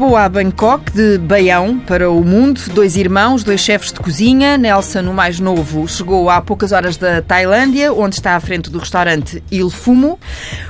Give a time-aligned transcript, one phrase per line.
[0.00, 4.56] Lisboa a Bangkok, de Baião para o mundo, dois irmãos, dois chefes de cozinha.
[4.56, 8.78] Nelson, o mais novo, chegou há poucas horas da Tailândia, onde está à frente do
[8.78, 10.18] restaurante Il Fumo.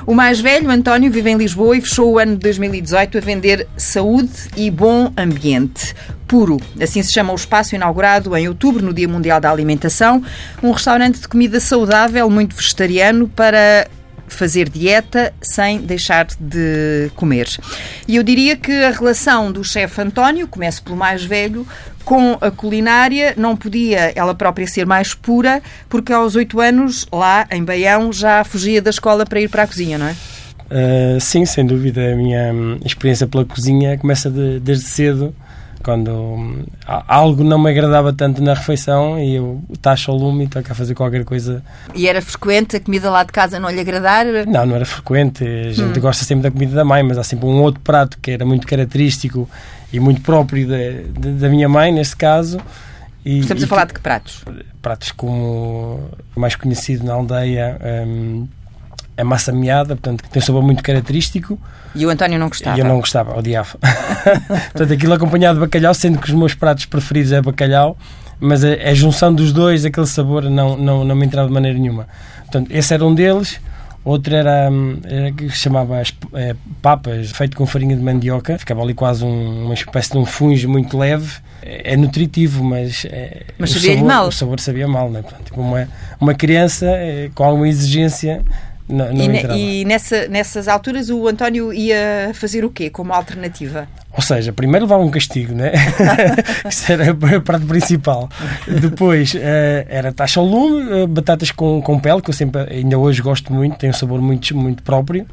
[0.05, 3.69] O mais velho, António, vive em Lisboa e fechou o ano de 2018 a vender
[3.77, 5.95] saúde e bom ambiente.
[6.27, 6.57] Puro.
[6.81, 10.21] Assim se chama o espaço inaugurado em outubro, no Dia Mundial da Alimentação.
[10.61, 13.87] Um restaurante de comida saudável, muito vegetariano, para
[14.33, 17.47] fazer dieta sem deixar de comer.
[18.07, 21.67] E eu diria que a relação do chefe António, começo pelo mais velho,
[22.03, 27.47] com a culinária não podia ela própria ser mais pura, porque aos oito anos, lá
[27.51, 30.15] em Baião, já fugia da escola para ir para a cozinha, não é?
[30.71, 32.13] Uh, sim, sem dúvida.
[32.13, 35.35] A minha hum, experiência pela cozinha começa de, desde cedo
[35.81, 40.45] quando hum, algo não me agradava tanto na refeição e eu tacho ao lume e
[40.45, 41.63] estou a fazer qualquer coisa.
[41.95, 44.25] E era frequente a comida lá de casa não lhe agradar?
[44.47, 45.43] Não, não era frequente.
[45.43, 46.01] A gente hum.
[46.01, 48.65] gosta sempre da comida da mãe, mas há sempre um outro prato que era muito
[48.67, 49.49] característico
[49.91, 52.59] e muito próprio da, da minha mãe, neste caso.
[53.25, 54.43] E, Estamos e a falar de que pratos?
[54.81, 57.77] Pratos como o mais conhecido na aldeia.
[58.07, 58.47] Um,
[59.21, 61.59] a massa meada, portanto, tem um sabor muito característico.
[61.93, 62.77] E o António não gostava?
[62.77, 63.77] E eu não gostava, odiava.
[64.73, 67.97] portanto, aquilo acompanhado de bacalhau, sendo que os meus pratos preferidos é bacalhau,
[68.39, 71.77] mas a, a junção dos dois, aquele sabor, não, não, não me entrava de maneira
[71.77, 72.07] nenhuma.
[72.39, 73.59] Portanto, esse era um deles.
[74.03, 74.67] Outro era,
[75.03, 78.57] era que se chamava as, é, papas, feito com farinha de mandioca.
[78.57, 81.31] Ficava ali quase um, uma espécie de um fungo muito leve.
[81.61, 83.05] É, é nutritivo, mas.
[83.05, 84.27] É, mas sabia mal.
[84.27, 85.21] O sabor sabia mal, né?
[85.21, 85.87] Portanto, tipo uma,
[86.19, 88.43] uma criança é, com alguma exigência
[88.91, 93.87] não, não e, e nessa, nessas alturas o António ia fazer o quê como alternativa?
[94.13, 95.71] Ou seja, primeiro levava um castigo, né?
[96.67, 98.29] Isso era o prato principal.
[98.67, 99.37] Depois uh,
[99.87, 103.53] era taxa ao lume, uh, batatas com, com pele, que eu sempre, ainda hoje gosto
[103.53, 105.25] muito, tem um sabor muito, muito próprio.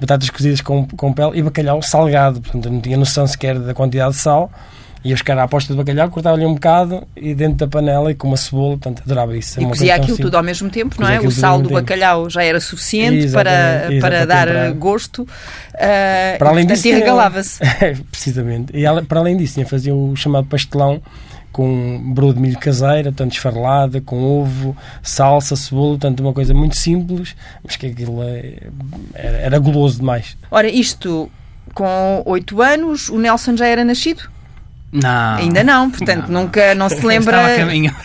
[0.00, 3.74] Batatas cozidas com, com pele e bacalhau salgado, portanto eu não tinha noção sequer da
[3.74, 4.50] quantidade de sal
[5.04, 8.28] Ia buscar a aposta de bacalhau, cortava-lhe um bocado e dentro da panela e com
[8.28, 9.58] uma cebola, portanto, adorava isso.
[9.58, 11.20] É e cozia aquilo tudo ao mesmo tempo, não é?
[11.20, 16.68] O sal do bacalhau já era suficiente para, para dar gosto uh, para além e,
[16.68, 17.60] disso, regalava-se.
[18.10, 18.76] precisamente.
[18.76, 21.00] E ela, para além disso, tinha fazia o chamado pastelão
[21.52, 26.76] com brodo de milho caseira, portanto esfarelada, com ovo, salsa, cebola, portanto uma coisa muito
[26.76, 28.54] simples, mas que aquilo é,
[29.14, 30.36] era, era guloso demais.
[30.50, 31.30] Ora, isto
[31.74, 34.31] com oito anos, o Nelson já era nascido?
[34.92, 35.36] Não.
[35.36, 36.42] Ainda não, portanto não.
[36.42, 37.38] nunca não se lembra.
[37.38, 37.96] estava a caminho.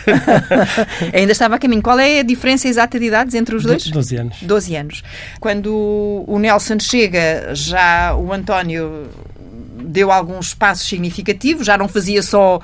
[1.12, 1.82] Ainda estava a caminho.
[1.82, 3.86] Qual é a diferença exata de idades entre os dois?
[3.86, 4.36] 12 anos.
[4.40, 5.04] 12 anos.
[5.38, 9.06] Quando o Nelson chega, já o António
[9.84, 12.58] deu alguns passos significativos, já não fazia só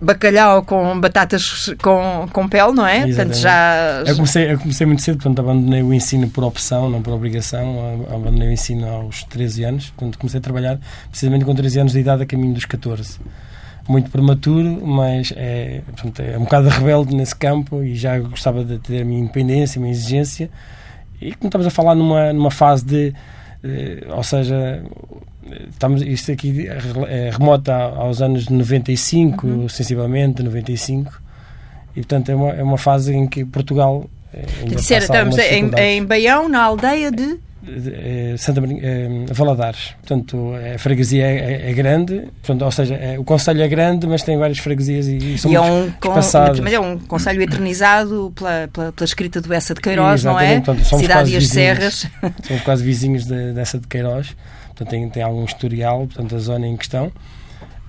[0.00, 3.06] bacalhau com batatas com, com pele, não é?
[3.06, 4.02] Portanto, já...
[4.06, 8.06] Eu comecei, eu comecei muito cedo, portanto, abandonei o ensino por opção, não por obrigação.
[8.08, 10.78] Abandonei o ensino aos 13 anos, portanto, comecei a trabalhar
[11.10, 13.18] precisamente com 13 anos de idade, a caminho dos 14
[13.90, 18.78] muito prematuro, mas é, portanto, é um bocado rebelde nesse campo e já gostava de
[18.78, 20.48] ter a minha independência, a minha exigência.
[21.20, 23.14] E como estamos a falar numa, numa fase de.
[23.64, 24.82] Eh, ou seja,
[25.68, 29.68] estamos, isto aqui é, remota aos anos 95, uhum.
[29.68, 31.20] sensivelmente, 95.
[31.90, 34.08] E, portanto, é uma, é uma fase em que Portugal.
[34.32, 37.40] Eh, Disser, estamos em, em Baião, na aldeia de
[38.38, 39.94] Santa Maria, eh, Valadares.
[40.00, 44.06] Portanto, a freguesia é, é, é grande, portanto, ou seja, é, o Conselho é grande,
[44.06, 45.90] mas tem várias freguesias e, e são e é um,
[46.62, 50.60] Mas é um Conselho eternizado pela, pela, pela escrita do Essa de Queiroz, não é?
[50.60, 52.06] Portanto, Cidade e as Serras.
[52.42, 54.34] Somos quase vizinhos de, dessa de Queiroz,
[54.68, 57.12] portanto, tem, tem algum historial, portanto, a zona em questão.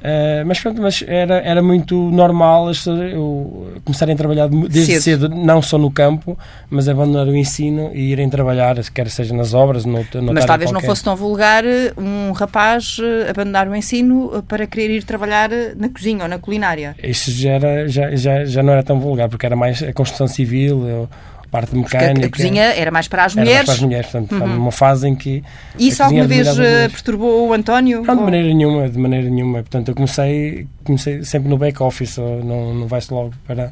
[0.02, 2.72] Uh, mas pronto, mas era, era muito normal
[3.14, 5.28] eu, começarem a trabalhar desde cedo.
[5.28, 5.30] cedo.
[5.30, 6.36] não só no campo,
[6.72, 10.72] mas abandonar o ensino e irem trabalhar, quer seja nas obras, no, no Mas talvez
[10.72, 10.74] qualquer.
[10.74, 15.50] não fosse tão vulgar eh, um rapaz eh, abandonar o ensino para querer ir trabalhar
[15.78, 16.96] na cozinha ou na culinária.
[17.04, 20.28] Isso já, era, já, já, já não era tão vulgar, porque era mais a construção
[20.28, 20.88] civil.
[20.88, 21.10] Eu,
[21.52, 22.28] parte mecânica.
[22.28, 23.60] a, cozinha era mais para as mulheres.
[23.60, 24.56] Era mais para as mulheres, portanto, uhum.
[24.56, 25.44] numa fase em que.
[25.78, 28.02] Isso alguma vez eh, perturbou o António?
[28.04, 29.60] Não, de maneira nenhuma, de maneira nenhuma.
[29.60, 33.72] Portanto, eu comecei, comecei sempre no back-office, não, não vai-se logo para.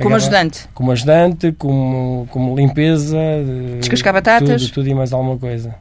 [0.00, 0.68] Como ajudante?
[0.74, 3.18] Como ajudante, como, como limpeza.
[3.80, 4.62] Descascar batatas?
[4.62, 5.74] Tudo, tudo e mais alguma coisa.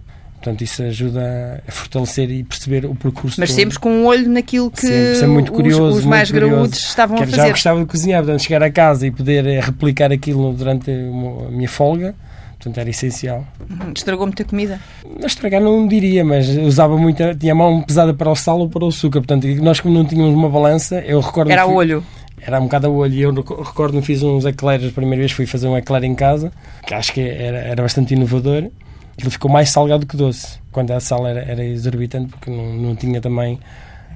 [0.43, 3.39] Portanto, isso ajuda a fortalecer e perceber o percurso.
[3.39, 3.55] Mas todo.
[3.55, 7.21] sempre com um olho naquilo que sempre, muito curioso, os, os mais graúdos estavam a
[7.21, 7.37] fazer.
[7.37, 11.49] Já gostava de cozinhar, portanto, chegar a casa e poder eh, replicar aquilo durante a
[11.49, 12.13] minha folga.
[12.57, 13.47] Portanto, era essencial.
[13.69, 13.93] Uhum.
[13.95, 14.81] Estragou muita comida?
[15.25, 18.83] Estragar não diria, mas usava muito, tinha a mão pesada para o sal ou para
[18.83, 19.21] o açúcar.
[19.21, 21.51] Portanto, nós como não tínhamos uma balança, eu recordo...
[21.51, 22.03] Era a olho?
[22.41, 23.13] Era um bocado a olho.
[23.13, 26.51] E eu recordo-me, fiz uns eclairs, a primeira vez fui fazer um eclair em casa,
[26.85, 28.69] que acho que era, era bastante inovador
[29.17, 30.59] ele ficou mais salgado que doce.
[30.71, 33.59] Quando a sal era, era exorbitante, porque não, não tinha também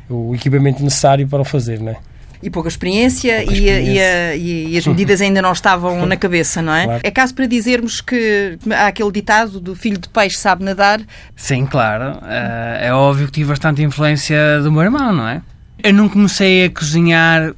[0.09, 1.97] o equipamento necessário para o fazer, não é?
[2.41, 4.35] E pouca experiência, pouca e, experiência.
[4.35, 6.85] E, e, e, as medidas ainda não estavam na cabeça, não é?
[6.85, 7.01] Claro.
[7.03, 11.01] É caso para dizermos que há aquele ditado do filho de peixe sabe nadar.
[11.35, 12.17] Sim, claro.
[12.17, 15.41] Uh, é óbvio que tive bastante influência do meu irmão, não é?
[15.83, 17.53] Eu não comecei a cozinhar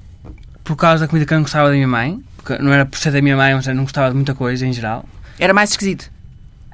[0.63, 2.19] por causa da comida que eu não gostava da minha mãe.
[2.37, 4.65] Porque não era por ser da minha mãe, mas eu não gostava de muita coisa
[4.65, 5.03] em geral.
[5.37, 6.09] Era mais esquisito.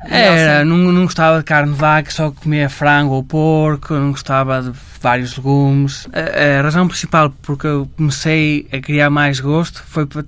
[0.10, 4.62] Era, não, não gostava de carne de vaca, só comia frango ou porco, não gostava
[4.62, 4.72] de
[5.02, 6.07] vários legumes.
[6.13, 10.24] A, a razão principal porque eu comecei a criar mais gosto foi para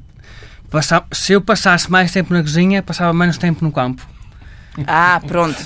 [0.70, 4.06] passar, se eu passasse mais tempo na cozinha, passava menos tempo no campo.
[4.86, 5.60] Ah, pronto.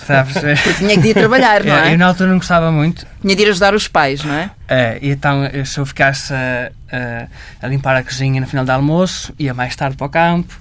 [0.64, 1.94] Porque tinha que ir trabalhar, não é?
[1.94, 3.06] Eu na altura não gostava muito.
[3.22, 4.50] Tinha de ir ajudar os pais, não é?
[4.70, 7.28] É, e então eu- se eu ficasse a, a-
[7.62, 10.58] a limpar a cozinha no final do almoço, ia mais tarde para o campo.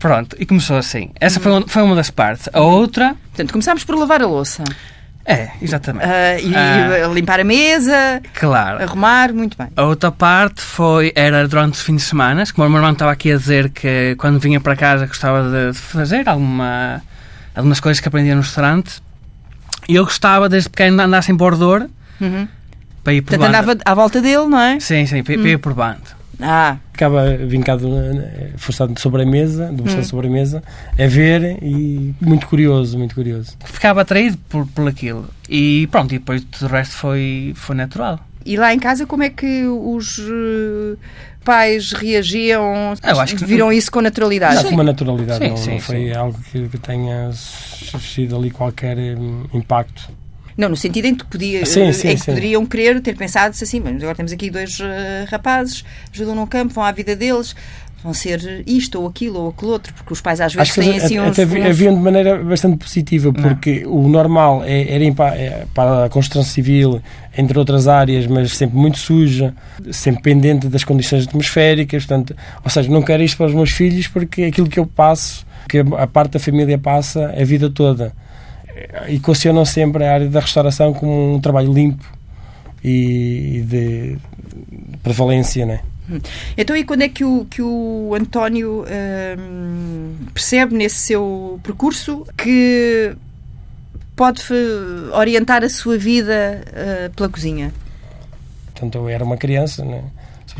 [0.00, 1.10] Pronto, e começou assim.
[1.20, 2.48] Essa foi, uma- foi uma das partes.
[2.52, 3.14] A outra.
[3.28, 4.64] Portanto, começámos por lavar a louça.
[5.26, 6.06] É, exatamente.
[6.06, 6.46] Ah, e
[7.10, 8.82] e limpar a mesa, Claro.
[8.82, 9.68] arrumar, muito bem.
[9.76, 13.12] A outra parte foi, era durante os fins de semana, como o meu irmão estava
[13.12, 17.02] aqui a dizer que quando vinha para casa gostava de fazer alguma,
[17.54, 19.00] algumas coisas que aprendia no restaurante.
[19.86, 21.86] E eu gostava, desde pequeno, de andar sem bordor
[22.20, 22.48] Uhum.
[23.04, 23.58] para ir por Portanto, banda.
[23.70, 24.80] andava à volta dele, não é?
[24.80, 26.18] Sim, sim, para, para ir por banda.
[26.42, 29.74] Ah, Ficava vincado, eh, forçado sobre a mesa, Hum.
[29.76, 30.62] debruçado sobre a mesa,
[30.98, 33.56] a ver e muito curioso, muito curioso.
[33.64, 35.28] Ficava atraído por, por aquilo.
[35.48, 38.20] E pronto, e depois tudo o resto foi, foi natural.
[38.44, 40.96] e lá em casa como é que os eh,
[41.44, 42.94] pais reagiam?
[43.02, 44.56] Eu acho que- Viram isso com naturalidade?
[44.56, 46.12] Não, com uma naturalidade, Sim, não, sim, não foi sim.
[46.16, 50.10] algo que, que tenha surgido ali qualquer hum, impacto.
[50.56, 53.54] Não, no sentido em que, podia, Sim, eh, sim, em que poderiam querer ter pensado
[53.54, 57.14] -se assim, mas agora temos aqui dois eh, rapazes, ajudam no campo, vão à vida
[57.16, 57.54] deles,
[58.02, 60.96] vão ser isto ou aquilo ou aquilo outro, porque os pais às vezes Acho têm
[60.98, 61.38] assim uns...
[61.38, 65.66] até uns- haviam de maneira bastante positiva, porque o normal é- era ir para, é,
[65.74, 67.00] para a construção civil,
[67.36, 69.54] entre outras áreas, mas sempre muito suja,
[69.92, 72.04] sempre pendente das condições atmosféricas.
[72.06, 75.46] Portanto, ou seja, não quero isto para os meus filhos porque aquilo que eu passo,
[75.68, 78.12] que a parte da família passa a vida toda.
[79.08, 82.04] E equacionam sempre a área da restauração como um trabalho limpo
[82.82, 84.18] e, de
[85.02, 85.80] prevalência, né?
[86.56, 88.84] Então, e quando é que o, que o António
[89.38, 93.12] hum, percebe nesse seu percurso que
[94.16, 94.54] pode fe-
[95.12, 97.72] orientar a sua vida eh, pela cozinha?
[98.66, 100.02] Portanto, eu era uma criança, né?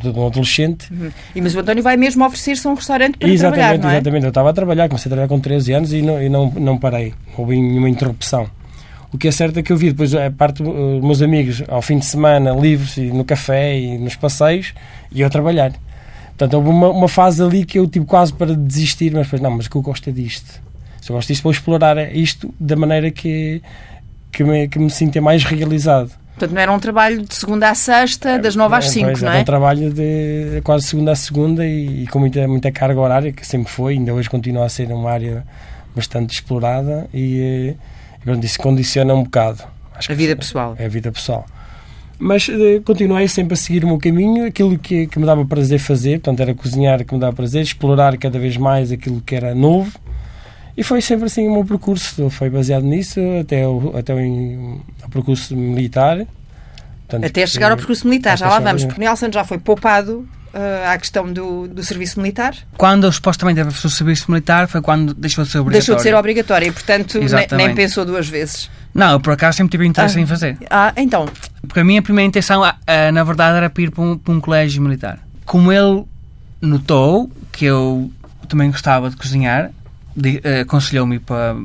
[0.00, 0.88] Sobretudo um adolescente,
[1.34, 3.94] E, mas o António vai mesmo oferecer-se a um restaurante para exatamente, trabalhar, não é?
[3.94, 4.24] exatamente.
[4.24, 6.78] Eu estava a trabalhar, comecei a trabalhar com 13 anos e não, e não, não
[6.78, 7.14] parei.
[7.28, 8.48] Não houve nenhuma interrupção.
[9.12, 11.82] O que é certo é que eu vi depois a parte dos meus amigos ao
[11.82, 14.72] fim de semana livres e no café e nos passeios
[15.10, 15.72] e eu a trabalhar.
[16.28, 19.50] Portanto, houve uma, uma fase ali que eu tive quase para desistir, mas depois, não,
[19.50, 20.62] mas o que eu gosto é disto.
[21.00, 23.60] Se eu gosto disto, vou explorar isto da maneira que,
[24.30, 26.12] que, me, que me sinta mais realizado.
[26.40, 29.40] Portanto, não era um trabalho de segunda à sexta, das nove às cinco, não era
[29.40, 29.42] é?
[29.42, 33.46] um trabalho de quase segunda a segunda e, e com muita, muita carga horária, que
[33.46, 35.44] sempre foi, ainda hoje continua a ser uma área
[35.94, 37.74] bastante explorada e, eh,
[38.22, 39.64] e pronto, isso condiciona um bocado.
[39.94, 40.74] Acho A vida pessoal.
[40.78, 41.44] É a vida pessoal.
[42.18, 45.78] Mas eh, continuei sempre a seguir o meu caminho, aquilo que, que me dava prazer
[45.78, 49.54] fazer, portanto era cozinhar que me dava prazer, explorar cada vez mais aquilo que era
[49.54, 49.92] novo
[50.76, 54.80] e foi sempre assim o meu percurso, foi baseado nisso até o, até o, em-
[55.04, 56.18] o percurso militar.
[57.06, 60.28] Portanto, Até chegar ao que- percurso militar, já lá vamos, porque Nelson já foi poupado
[60.54, 64.68] eh, à questão do, do serviço militar, Quando eu supostamente era professor de serviço militar
[64.68, 65.80] foi quando deixou de ser obrigatório.
[65.86, 68.70] deixou de ser obrigatório e, portanto, ne- nem, pensou duas vezes.
[68.94, 70.20] Não, eu por acaso sempre tive interesse Ah.
[70.22, 70.56] em fazer.
[70.70, 71.26] Ah, então,
[71.62, 74.32] Porque a minha primeira intenção, ah, ah, na verdade, era para ir para um, para
[74.34, 75.18] um colégio militar.
[75.44, 76.04] Como ele
[76.60, 78.10] notou que eu
[78.48, 79.70] também gostava de cozinhar, eh,
[80.62, 81.56] aconselhou-me para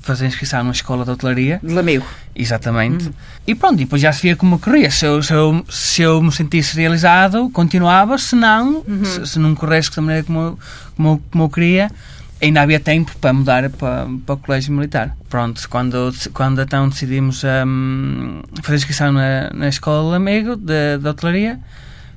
[0.00, 1.60] fazer inscrição numa escola de hotelaria.
[1.62, 2.06] de Lamego.
[2.34, 3.10] Exatamente.
[3.46, 4.90] E pronto, depois já se via como eu queria.
[4.90, 8.16] Se eu, se, eu, se eu me sentisse realizado, continuava.
[8.18, 10.58] Se não, se, se não corresse da maneira como eu,
[10.96, 11.90] como, como eu queria,
[12.40, 15.16] ainda havia tempo para mudar para, para o colégio militar.
[15.28, 21.60] Pronto, quando, quando então decidimos hum, fazer inscrição na, na escola amigo de, de hotelaria,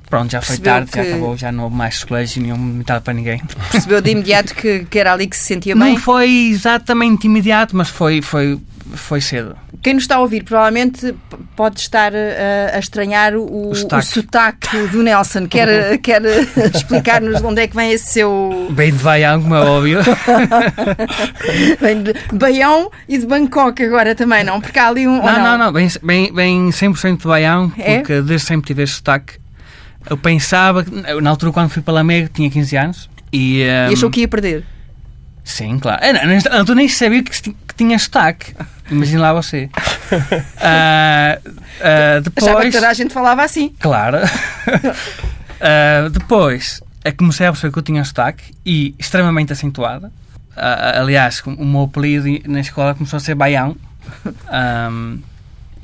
[0.08, 3.12] pronto, já foi tarde, já que- acabou, já não houve mais colégio nenhum militar para
[3.14, 3.40] ninguém.
[3.70, 5.96] Percebeu de imediato que, que era ali que se sentia Não bem.
[5.96, 8.58] foi exatamente imediato, mas foi, foi,
[8.94, 9.56] foi cedo.
[9.82, 11.14] Quem nos está a ouvir provavelmente
[11.54, 14.06] pode estar eh, a estranhar o, o, sotaque.
[14.06, 15.46] sotaque do Nelson.
[15.46, 16.22] Quer, quer
[16.74, 18.68] explicar-nos de onde é que vem esse seu.
[18.70, 20.00] Bem de vaião, como é óbvio.
[21.80, 24.60] Vem de Baião e de Bangkok agora também, não?
[24.60, 25.16] Porque há ali um.
[25.18, 27.98] ou Não, não, não, bem, bem, bem 100% de baião, É?
[27.98, 29.34] porque desde sempre tive esse sotaque.
[30.08, 30.84] Eu pensava,
[31.22, 33.10] na altura quando fui para Lamego, tinha 15 anos.
[33.32, 34.64] E, E ehm, achou que ia perder.
[35.44, 36.04] Sim, claro.
[36.04, 38.54] Eu, não- na altura nem sabia que, que tinha sotaque.
[38.90, 39.68] Imagina lá você.
[40.60, 41.38] Ah,
[41.80, 42.74] ah, Achava que depois.
[42.74, 43.74] toda a gente falava assim.
[43.80, 44.18] Claro.
[45.60, 50.12] Ah, depois, é comecei a perceber que eu tinha sotaque e extremamente acentuada.
[50.54, 53.74] Ah, aliás, o meu apelido na escola começou a ser Baião.
[54.48, 55.18] Ahm,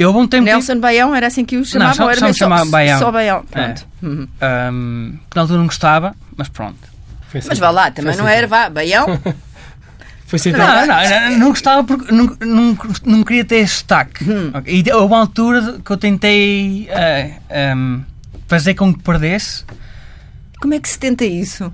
[0.02, 0.44] eu houve um tempo.
[0.44, 1.94] que- Nelson Baião era assim que o chamavam.
[1.94, 2.98] só- era só chamava Baião.
[2.98, 3.44] Só Baião.
[3.50, 3.86] Pronto.
[4.02, 4.28] Uhum.
[4.40, 6.76] ahm, que na altura não gostava, mas pronto.
[7.28, 7.48] Foi assim.
[7.48, 8.36] Mas vá lá, também Foi não assim.
[8.38, 9.06] era, vá, Baião.
[10.26, 10.50] Foi assim.
[10.52, 14.24] Não, não, não, não gostava porque não, não, não queria ter esse sotaque.
[14.54, 18.00] Ok, E houve uma altura que eu tentei ah, ahm,
[18.48, 19.64] fazer com que perdesse.
[20.60, 21.70] Como é que se tenta isso?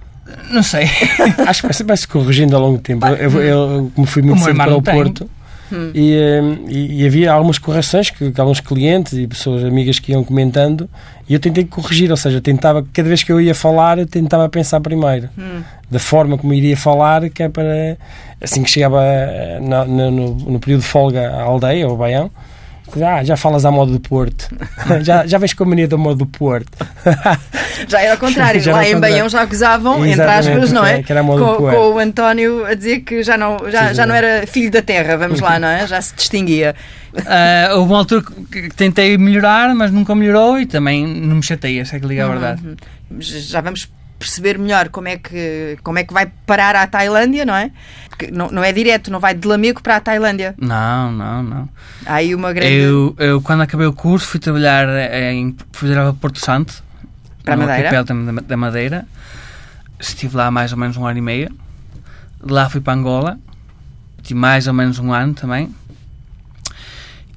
[0.51, 0.85] Não sei.
[1.47, 3.07] Acho que vai-se vai -se corrigindo ao longo do tempo.
[3.07, 4.95] Eu, eu, eu, como fui muito cedo para o tem.
[4.95, 5.31] Porto
[5.73, 5.91] Hum.
[5.95, 10.13] e, eh, e, e havia algumas correções que, que alguns clientes e pessoas amigas que
[10.13, 10.89] iam comentando
[11.29, 14.49] e eu tentei corrigir, ou seja, tentava, cada vez que eu ia falar, eu tentava
[14.49, 15.61] pensar primeiro Hum.
[15.91, 17.97] da forma como iria falar, que é para
[18.41, 22.31] assim que chegava eh, na- no, no período de folga à aldeia, ao Baião.
[23.05, 24.49] Ah, já falas à modo do Porto.
[25.03, 26.69] já, já vens com a mania do modo do Porto.
[27.87, 28.61] Já era ao contrário.
[28.61, 29.01] Já Lá em contrário.
[29.15, 31.01] Baião já gozavam, entre aspas, não é?
[31.01, 31.77] que era a moda com, do poeta.
[31.77, 34.83] com o António a dizer que já não, já, Sim, já não era filho da
[34.83, 35.87] terra, vamos lá, não é?
[35.87, 36.75] Já se distinguia.
[37.25, 41.43] Ah, houve uma altura que que tentei melhorar, mas nunca melhorou e também não me
[41.43, 42.63] chatei, essa é que liga a verdade.
[42.67, 42.77] Uhum.
[43.21, 43.89] Já vamos
[44.19, 47.71] perceber melhor como é que, como é que vai parar à Tailândia, não é?
[48.09, 50.55] Porque não, não é direto, não vai de Lamego para a Tailândia.
[50.59, 51.69] Não, não, não.
[52.05, 52.75] Há aí uma grande.
[52.75, 54.89] Eu, eu, quando acabei o curso, fui trabalhar
[55.33, 56.83] em fui trabalhar para Porto Santo,
[57.45, 57.89] Para no Madeira?
[57.99, 59.07] arquipélago da, da Madeira.
[60.01, 61.49] Estive lá mais ou menos um ano e meio.
[62.45, 63.39] De lá fui para Angola,
[64.23, 65.75] tive mais ou menos um ano também.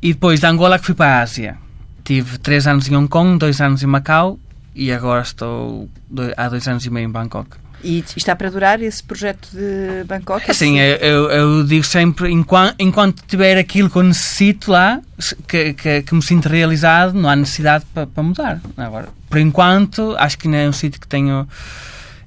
[0.02, 1.58] E depois de Angola que fui para a Ásia.
[2.04, 4.40] Tive três anos em Hong Kong, dois anos em Macau
[4.76, 7.50] e agora estou do- há dois anos e meio em Bangkok.
[7.84, 10.52] E está para durar esse projeto de Bangkok?
[10.52, 15.02] Assim, eu, eu, digo sempre, enquanto, enquanto tiver aquilo que eu necessito lá,
[15.48, 18.62] que, que, que me sinto realizado, não há necessidade para, para mudar.
[18.78, 21.48] Agora, por enquanto, acho que não é um sítio que tenho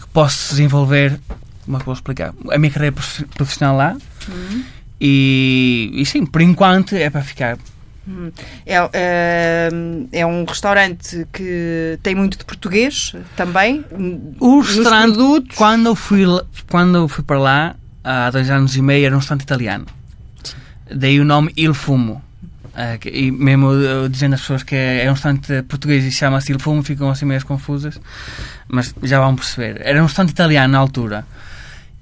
[0.00, 1.20] que posso desenvolver,
[1.64, 3.96] como é que vou explicar, a minha carreira prof- profissional lá.
[5.00, 7.58] E, e sim, por enquanto é para ficar.
[8.66, 9.68] É, é,
[10.12, 13.84] é um restaurante que tem muito de português também.
[14.38, 15.56] O restaurante, produtos.
[15.56, 16.24] quando eu, fui,
[16.68, 19.86] quando eu fui para lá, há dois anos e meio, era um restaurante italiano.
[20.94, 22.22] Daí o nome Il Fumo.
[22.76, 26.52] Ah, e mesmo eu dizendo às pessoas que é, é um restaurante português e chama-se
[26.52, 27.98] Il Fumo, ficam assim meio confusas.
[28.68, 29.80] Mas já vão perceber.
[29.82, 31.24] Era um restaurante italiano na altura.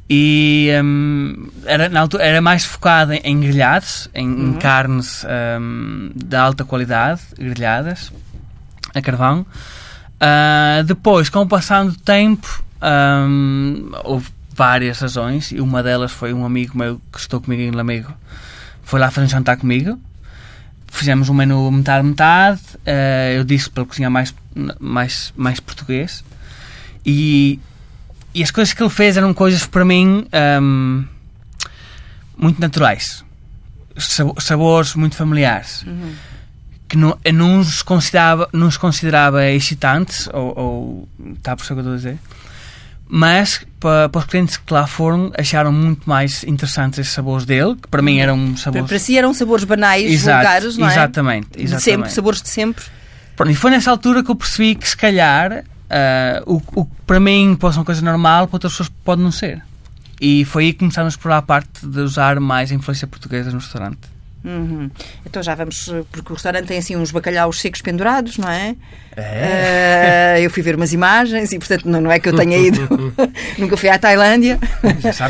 [0.08, 5.24] E hum, era, na altura, era mais focado em, em grelhados, em, em carnes
[5.60, 8.12] hum, de alta qualidade, grelhadas,
[8.94, 9.46] a carvão.
[10.24, 16.32] Ah, depois, com o passar do tempo, hum, houve várias razões e uma delas foi
[16.32, 18.12] um amigo meu que estou comigo em Lamego.
[18.84, 19.98] Foi lá fazer um jantar comigo.
[20.86, 22.60] Fizemos um menu metade-metade.
[22.86, 24.32] ah, eu disse para cozinhar mais,
[24.78, 26.22] mais, mais português.
[27.04, 27.58] E,
[28.34, 30.26] e as coisas que ele fez eram coisas para mim
[30.62, 31.04] hum,
[32.36, 33.24] muito naturais.
[33.98, 35.84] Sabo- Sabores muito familiares
[36.88, 41.80] que não, eu não os considerava, não os considerava excitantes, ou, ou está a perceber
[41.80, 42.18] o que eu estou a dizer,
[43.08, 47.76] mas para, para os clientes que lá foram, acharam muito mais interessantes esses sabores dele,
[47.76, 48.86] que para mim eram Para, sabores.
[48.88, 50.92] para si eram sabores banais, Exato, vulgares, não é?
[50.92, 51.82] exatamente, De exatamente.
[51.84, 52.84] sempre, sabores de sempre.
[53.36, 56.92] Pronto, e foi nessa altura que eu percebi que se calhar ah, o, o que
[57.06, 59.62] para mim pode ser uma coisa normal, para outras pessoas pode não ser.
[60.20, 63.50] E foi aí que começámos a explorar a parte de usar mais a influência portuguesa
[63.50, 64.12] no restaurante.
[64.44, 64.90] Uhum.
[65.24, 68.74] Então já vamos, eh, porque o restaurante tem assim uns bacalhaus secos pendurados, não é?
[69.16, 70.36] É.
[70.36, 73.12] Eh, eu fui ver umas imagens e, portanto, não, não é que eu tenha ido,
[73.58, 74.58] nunca fui à Tailândia,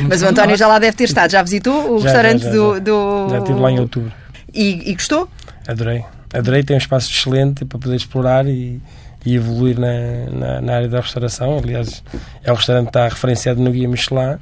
[0.08, 1.30] mas o António já lá deve ter estado.
[1.30, 2.78] Já visitou o Já, restaurante já, já, do, já.
[2.80, 3.26] do.
[3.30, 4.12] Já estive lá em outubro.
[4.54, 5.28] E, e gostou?
[5.66, 6.04] Adorei.
[6.32, 8.80] Adorei, tem um espaço excelente para poder explorar e,
[9.24, 11.58] e evoluir na, na, na área da restauração.
[11.58, 12.02] Aliás,
[12.42, 14.38] é um restaurante que está referenciado no Guia Michelin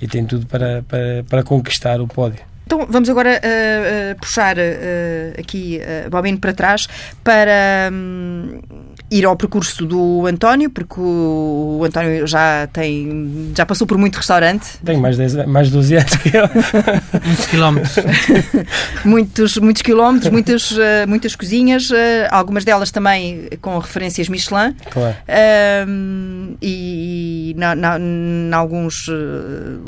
[0.00, 2.50] e tem tudo para, para, para conquistar o pódio.
[2.70, 6.86] Então vamos agora eh, eh, puxar eh, aqui uh, bobino para trás
[7.24, 8.60] para hum,
[9.10, 14.78] ir ao percurso do António, porque o, António já tem já passou por muito restaurante,
[14.84, 16.48] Tenho mais, 10, mais de 12 anos que eu.
[17.24, 17.96] Muitos quilómetros.
[19.04, 24.74] muitos, muitos quilómetros, muitas, eh, muitas cozinhas, eh, algumas delas também com referências Michelin.
[24.90, 25.16] Claro.
[25.88, 29.12] Um, e em alguns eh,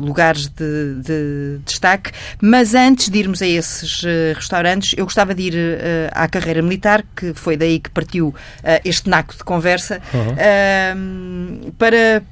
[0.00, 2.10] lugares de, de destaque.
[2.40, 4.02] Mas antes de irmos a esses
[4.34, 5.54] restaurantes, eu gostava de ir
[6.12, 8.34] à carreira militar, que foi daí que partiu
[8.84, 10.34] este naco de conversa, Uhum.
[10.96, 12.22] um, para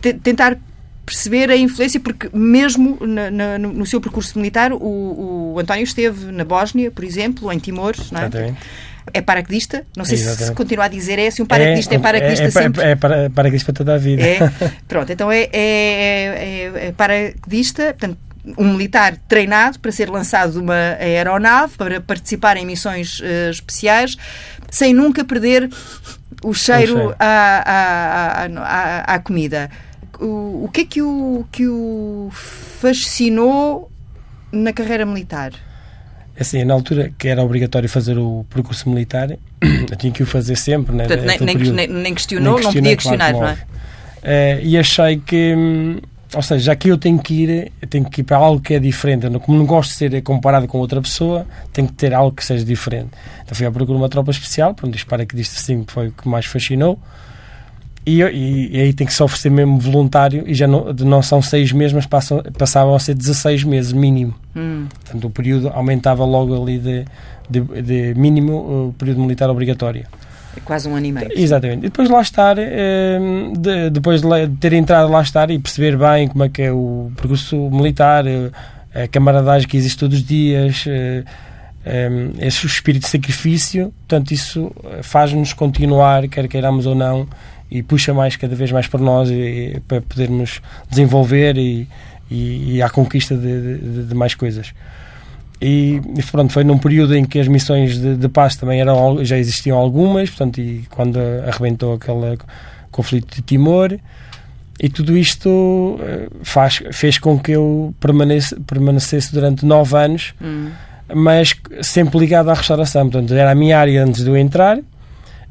[0.00, 0.56] te- tentar
[1.04, 4.76] perceber a influência, porque mesmo na, na, no seu percurso militar, o,
[5.54, 8.22] o, António esteve na Bósnia, por exemplo, em Timor, não é?
[8.26, 8.58] Exatamente.
[9.12, 9.84] É paraquedista?
[9.96, 10.44] Não sei Exatamente.
[10.44, 12.82] se continua a dizer, é assim, um paraquedista é, é paraquedista é, é, sempre?
[12.82, 14.22] É, para, paraquedista para toda a vida.
[14.22, 14.38] É?
[14.86, 18.18] Pronto, então é, é, é paraquedista, portanto,
[18.56, 24.16] um militar treinado para ser lançado de uma aeronave, para participar em missões uh, especiais,
[24.70, 25.68] sem nunca perder
[26.42, 27.16] o cheiro, o cheiro.
[27.18, 29.70] À, à, à, à, comida.
[30.18, 33.90] O, o que é que o, que o fascinou
[34.52, 35.52] na carreira militar?
[36.38, 39.30] Assim, na altura que era obrigatório fazer o percurso militar,
[39.60, 40.94] eu tinha que o fazer sempre.
[40.94, 41.06] Né?
[41.06, 43.70] Portanto, nem, nem, nem, questionou, nem não podia questionar, claro, não é?
[44.22, 45.98] Uh, e achei que hum,
[46.34, 48.78] ou seja, já que eu tenho que ir, tenho que ir para algo que é
[48.78, 49.26] diferente.
[49.26, 52.44] Eu, como não gosto de ser comparado com outra pessoa, tenho que ter algo que
[52.44, 53.10] seja diferente.
[53.42, 56.08] Então fui à procura de uma tropa especial, pronto, dispara que disse assim que foi
[56.08, 56.98] o que mais fascinou.
[58.06, 61.42] E, e, e, aí tem que se oferecer mesmo voluntário e já não, não são
[61.42, 64.34] seis meses, mas passam, passavam a ser 16 meses mínimo.
[64.56, 64.86] Hum.
[65.04, 67.04] Portanto, o período aumentava logo ali de,
[67.48, 70.06] de, de mínimo o período militar obrigatório.
[70.56, 71.28] É quase um ano e meio.
[71.34, 71.78] Exatamente.
[71.78, 74.28] E depois lá estar, ehm, de, depois de
[74.58, 78.50] ter entrado lá estar e perceber bem como é que é o percurso militar, eh,
[78.94, 81.22] a camaradagem que existe todos os dias, eh,
[81.86, 87.28] ehm, esse espírito de sacrifício, portanto, isso faz-nos continuar, quer queiramos ou não,
[87.70, 91.88] e puxa mais cada vez mais para nós e para podermos desenvolver e,
[92.28, 94.72] e, e à conquista de, de, de mais coisas.
[95.60, 99.22] E, e, pronto, foi num período em que as missões de, de paz também eram,
[99.22, 102.38] já existiam algumas, portanto, e quando arrebentou aquele
[102.90, 103.98] conflito de Timor,
[104.82, 110.70] e tudo isto eh, faz, fez com que eu permanecesse, permanecesse durante nove anos, hum.
[111.14, 113.10] mas sempre ligado à restauração.
[113.10, 114.78] Portanto, era a minha área antes de eu entrar.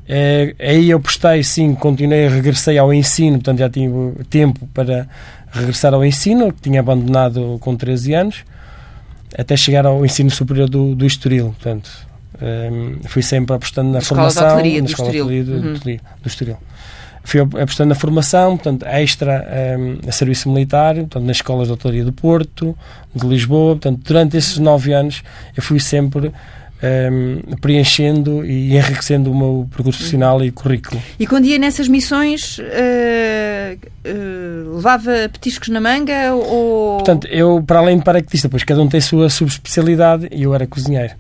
[0.08, 5.08] É, aí eu postei, sim, continuei, regressei ao ensino, portanto já tive tempo para
[5.52, 8.44] regressar ao ensino, que tinha abandonado com 13 anos
[9.38, 11.56] até chegar ao ensino superior do, do Estoril.
[11.60, 11.90] Portanto,
[12.42, 14.44] um, ehm, fui sempre apostando na, formação.
[14.44, 15.44] na escola do Estoril.
[15.46, 15.74] Do, uhum.
[15.74, 16.58] do Estoril.
[17.24, 19.46] Fui apostando na formação, portanto, extra
[19.78, 22.76] um, ehm, a serviço militar, portanto, nas escolas de hotelaria do Porto,
[23.14, 23.76] de Lisboa.
[23.76, 25.22] Portanto, durante esses nove anos,
[25.56, 26.32] eu fui sempre um,
[26.82, 31.02] ehm, preenchendo e enriquecendo o meu percurso profissional e currículo.
[31.20, 36.98] E quando ia nessas missões, uh, uh, levava petiscos na manga ou...
[36.98, 40.54] Portanto, eu, para além de paraquedista, pois cada um tem a sua subespecialidade e eu
[40.54, 41.14] era cozinheiro.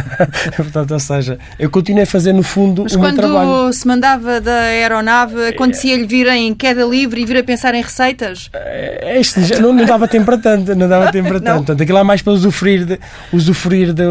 [0.56, 3.48] Portanto, ou seja, eu continuei a fazer no fundo Mas o meu trabalho.
[3.48, 7.82] quando se mandava da aeronave, acontecia-lhe vir em queda livre e vir a pensar em
[7.82, 8.50] receitas?
[8.54, 11.56] É, este, não, não dava tempo para tanto, não dava tempo para tanto.
[11.58, 12.98] Portanto, aquilo é mais para usufruir, de,
[13.32, 14.04] usufruir de,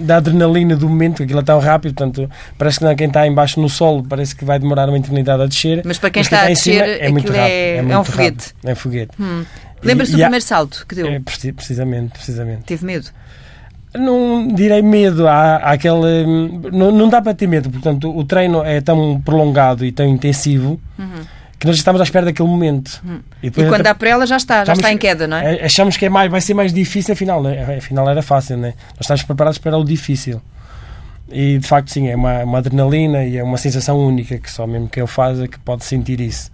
[0.00, 3.68] da adrenalina do momento, aquilo é tão rápido, portanto, parece que quem está embaixo no
[3.68, 5.82] solo parece que vai demorar uma eternidade a descer.
[5.84, 7.51] Mas para quem, está, quem está, a descer, é muito rápido.
[7.51, 8.54] É, é, muito é um foguete.
[8.64, 9.12] É um foguete.
[9.20, 9.44] Hum.
[9.82, 11.06] Lembra-se do primeiro salto que deu?
[11.06, 12.62] É, precisamente, precisamente.
[12.64, 13.08] Teve medo?
[13.94, 16.26] Não direi medo, há, há aquele.
[16.72, 20.80] Não, não dá para ter medo, portanto, o treino é tão prolongado e tão intensivo.
[20.98, 21.22] Uhum
[21.62, 23.00] que nós estamos à espera daquele momento.
[23.06, 23.20] Hum.
[23.40, 25.64] E, e quando dá para ela já está, já está em queda, não é?
[25.64, 27.76] Achamos que é mais, vai ser mais difícil, afinal, né?
[27.78, 28.74] afinal era fácil, né?
[28.94, 30.42] Nós estamos preparados para o difícil.
[31.30, 34.66] E de facto, sim, é uma, uma adrenalina e é uma sensação única que só
[34.66, 36.50] mesmo quem o faz é que pode sentir isso.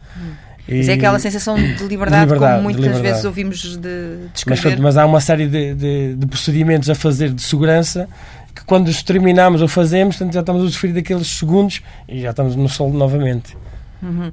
[0.69, 0.77] E...
[0.77, 3.09] Mas é aquela sensação de liberdade, de liberdade como muitas liberdade.
[3.09, 4.71] vezes ouvimos de descrever.
[4.73, 8.09] Mas, mas há uma série de, de, de, procedimentos a fazer de segurança
[8.55, 12.31] que quando os terminamos ou fazemos, portanto, já estamos a sofrer daqueles segundos e já
[12.31, 13.57] estamos no solo novamente.
[14.03, 14.29] Uhum.
[14.29, 14.33] Uh,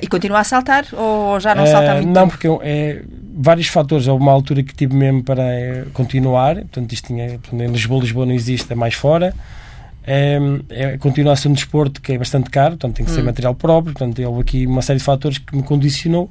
[0.00, 2.38] e continua a saltar ou já não salta há muito Não, tempo?
[2.38, 3.02] porque é,
[3.34, 4.06] vários fatores.
[4.06, 6.56] Houve uma altura que tive mesmo para é, continuar.
[6.56, 9.34] Portanto, isto tinha, portanto, em Lisboa, Lisboa não existe, é mais fora.
[10.04, 10.38] É,
[10.70, 13.26] é, continua a ser um desporto que é bastante caro, portanto tem que ser hum.
[13.26, 13.94] material próprio.
[13.94, 16.30] Portanto, houve aqui uma série de fatores que me condicionou.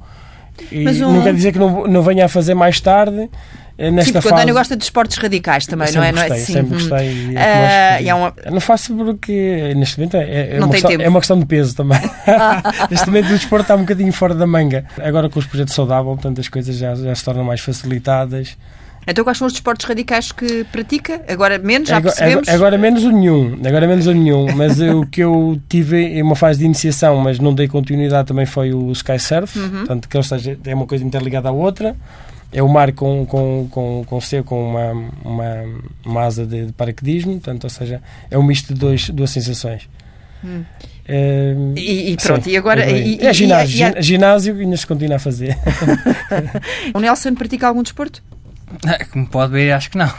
[0.70, 1.14] E um...
[1.14, 3.30] não quer dizer que não, não venha a fazer mais tarde
[3.78, 4.34] eh, nesta Sim, porque fase...
[4.34, 6.12] o António gosta de esportes radicais também, não é?
[6.12, 6.38] Gostei, não é?
[6.38, 6.52] Sim.
[6.52, 7.28] Sempre gostei.
[7.28, 8.34] Uh, é uma...
[8.50, 11.98] Não faço porque neste momento é, é, uma questão, é, uma questão, de peso também.
[12.90, 14.84] neste momento o desporto está um bocadinho fora da manga.
[15.02, 18.56] Agora com os projetos saudáveis, portanto as coisas já, já se tornam mais facilitadas.
[19.06, 21.22] Então quais são os desportos radicais que pratica?
[21.28, 22.48] Agora menos, já agora, percebemos?
[22.48, 26.36] Agora, menos o nenhum, agora menos o nenhum, mas o que eu tive em uma
[26.36, 29.70] fase de iniciação, mas não dei continuidade também foi o Sky Surf, uhum.
[29.70, 31.96] portanto, que ou seja, é uma coisa interligada à outra
[32.52, 34.92] é o mar com, com, com, com, seu, com uma,
[35.24, 35.64] uma,
[36.04, 39.88] uma asa de, de, paraquedismo, portanto, ou seja, é um misto de dois, duas sensações.
[40.44, 40.62] Hum.
[41.08, 42.84] É, e, e, pronto, sim, e agora.
[42.84, 45.56] É, e, é ginásio, e, ginásio e ainda se continua a fazer.
[46.94, 48.22] o Nelson pratica algum desporto?
[48.86, 50.10] É, Como pode ver, acho que não.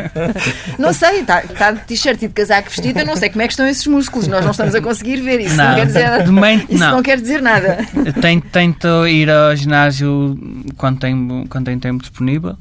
[0.78, 3.46] Não sei, está tá de t-shirt e de casaco vestido, eu não sei como é
[3.46, 4.26] que estão esses músculos.
[4.28, 5.40] Nós não estamos a conseguir ver.
[5.40, 6.90] Isso não, Não, quer dizer de Isso não.
[6.96, 7.02] não.
[7.02, 7.78] quer dizer nada.
[8.20, 10.38] Tento, tento ir ao ginásio
[10.76, 12.56] quando tenho, quando tenho tempo disponível.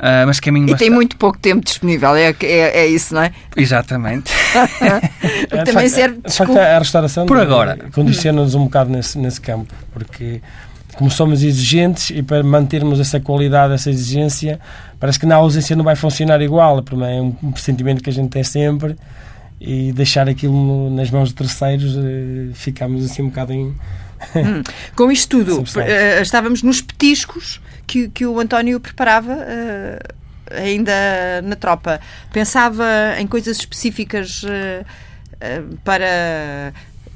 [0.00, 0.90] ah, mas caminho E tem bastante.
[0.90, 3.32] muito pouco tempo disponível, é, é, é isso, não é?
[3.56, 4.32] Exatamente.
[4.82, 7.78] É, de Também facto, serve de facto, a restauração Por agora.
[7.94, 10.40] condiciona-nos um bocado nesse, nesse campo, porque
[10.96, 14.60] como somos exigentes e para mantermos essa qualidade, essa exigência,
[15.00, 16.82] parece que na ausência não vai funcionar igual.
[16.90, 18.96] É um, um pressentimento que a gente tem sempre
[19.60, 23.74] e deixar aquilo nas mãos de terceiros, eh, ficamos assim um bocado em.
[24.96, 25.90] Com isto tudo, Substância.
[25.90, 29.98] eh, estávamos nos petiscos que, que o António preparava eh,
[30.50, 30.92] ainda
[31.42, 32.00] na tropa.
[32.32, 32.84] Pensava
[33.18, 34.84] em coisas específicas eh,
[35.40, 36.72] eh, para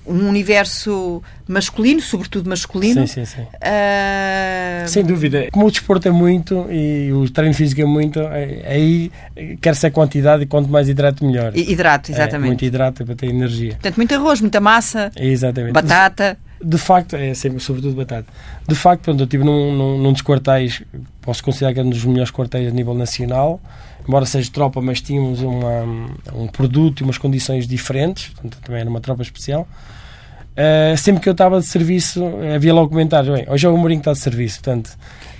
[0.06, 3.06] um universo masculino, sobretudo masculino.
[3.06, 3.46] Sim, sim, sim.
[3.60, 5.48] Eh, Sem dúvida.
[5.52, 9.10] Como o desporto é muito e o treino físico é muito, eh, aí
[9.60, 11.52] quer-se a quantidade e quanto mais hidrato, melhor.
[11.54, 12.46] hi- Hidrato, É, exatamente.
[12.46, 13.70] muito hidrato para ter energia.
[13.70, 15.72] Portanto, muito arroz, muita massa, É, exatamente.
[15.72, 16.38] batata.
[16.62, 18.26] De facto, é sempre, sobretudo batata.
[18.66, 20.82] De facto, quando eu estive num, num, num dos quartéis,
[21.20, 23.60] posso considerar que é um dos melhores quartéis a nível nacional,
[24.08, 25.82] embora seja tropa, mas tínhamos uma,
[26.34, 29.68] um produto e umas condições diferentes, portanto, também era uma tropa especial.
[30.56, 34.00] Uh, sempre que eu estava de serviço, havia logo comentários: bem, hoje é o Mourinho
[34.00, 34.90] que está de serviço, portanto,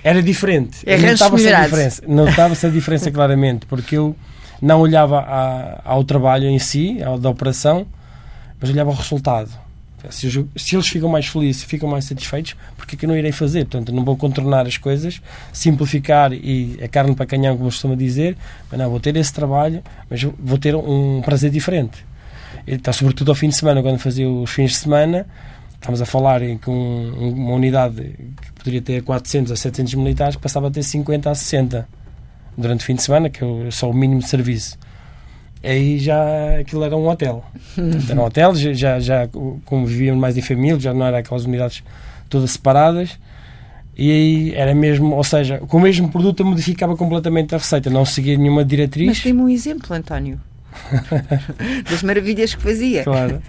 [0.03, 0.77] era diferente.
[0.85, 4.15] É notava-se a diferença, notava-se a diferença claramente, porque eu
[4.61, 7.87] não olhava a- ao trabalho em si, ao da operação,
[8.61, 9.49] mas olhava ao resultado.
[10.11, 13.31] Se, se eles ficam mais felizes, ficam mais satisfeitos, porque é que eu não irei
[13.31, 13.65] fazer?
[13.65, 15.19] Portanto, não vou contornar as coisas,
[15.51, 18.37] simplificar e a carne para canhão, como costuma dizer,
[18.69, 22.05] mas não, vou ter esse trabalho, mas vou ter um prazer diferente.
[22.67, 25.25] Então, sobretudo ao fim de semana, quando fazia os fins de semana,
[25.75, 28.01] estamos a falar em que um- uma unidade
[28.41, 31.87] que poderia ter 400 a 700 militares passava a ter 50 a 60
[32.57, 34.77] durante o fim de semana, que é só o mínimo de serviço.
[35.63, 37.43] Aí já aquilo era um hotel.
[38.09, 39.27] Era um hotel, já, já,
[39.65, 41.83] convivíamos mais em família, já não era aquelas unidades
[42.29, 43.17] todas separadas.
[43.97, 48.05] E aí era mesmo, ou seja, com o mesmo produto modificava completamente a receita, não
[48.05, 49.07] seguia nenhuma diretriz.
[49.07, 50.39] Mas dê-me um exemplo, António.
[51.89, 53.03] das maravilhas que fazia.
[53.03, 53.41] Claro.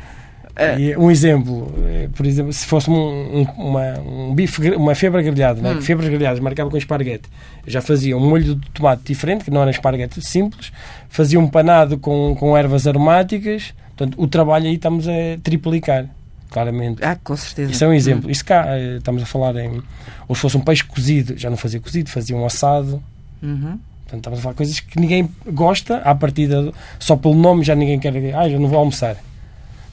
[0.59, 0.77] Ah.
[0.77, 5.23] E um exemplo, eh, por exemplo, se fosse um, um, uma, um bife, uma febra
[5.23, 5.75] grelhada, né?
[5.75, 5.81] Hum.
[5.81, 7.29] febras grelhadas, marcava com esparguete.
[7.65, 10.73] Eu já fazia um molho de tomate diferente, que não era esparguete simples,
[11.09, 13.73] fazia um panado com, com ervas aromáticas.
[13.97, 15.13] Portanto, o trabalho aí estamos a
[15.45, 16.07] triplicar,
[16.51, 17.05] claramente.
[17.05, 17.71] Ah, com certeza.
[17.71, 18.29] Isso é um exemplo.
[18.29, 19.81] Isso cá, eh, estamos a falar em.
[20.27, 23.01] Ou se fosse um peixe cozido, já não fazia cozido, fazia um assado.
[23.41, 23.79] Uhum.
[24.09, 27.75] Portanto, estamos a falar de coisas que ninguém gosta, à partida, só pelo nome já
[27.75, 28.15] ninguém quer.
[28.35, 29.17] Ah, já não vou almoçar.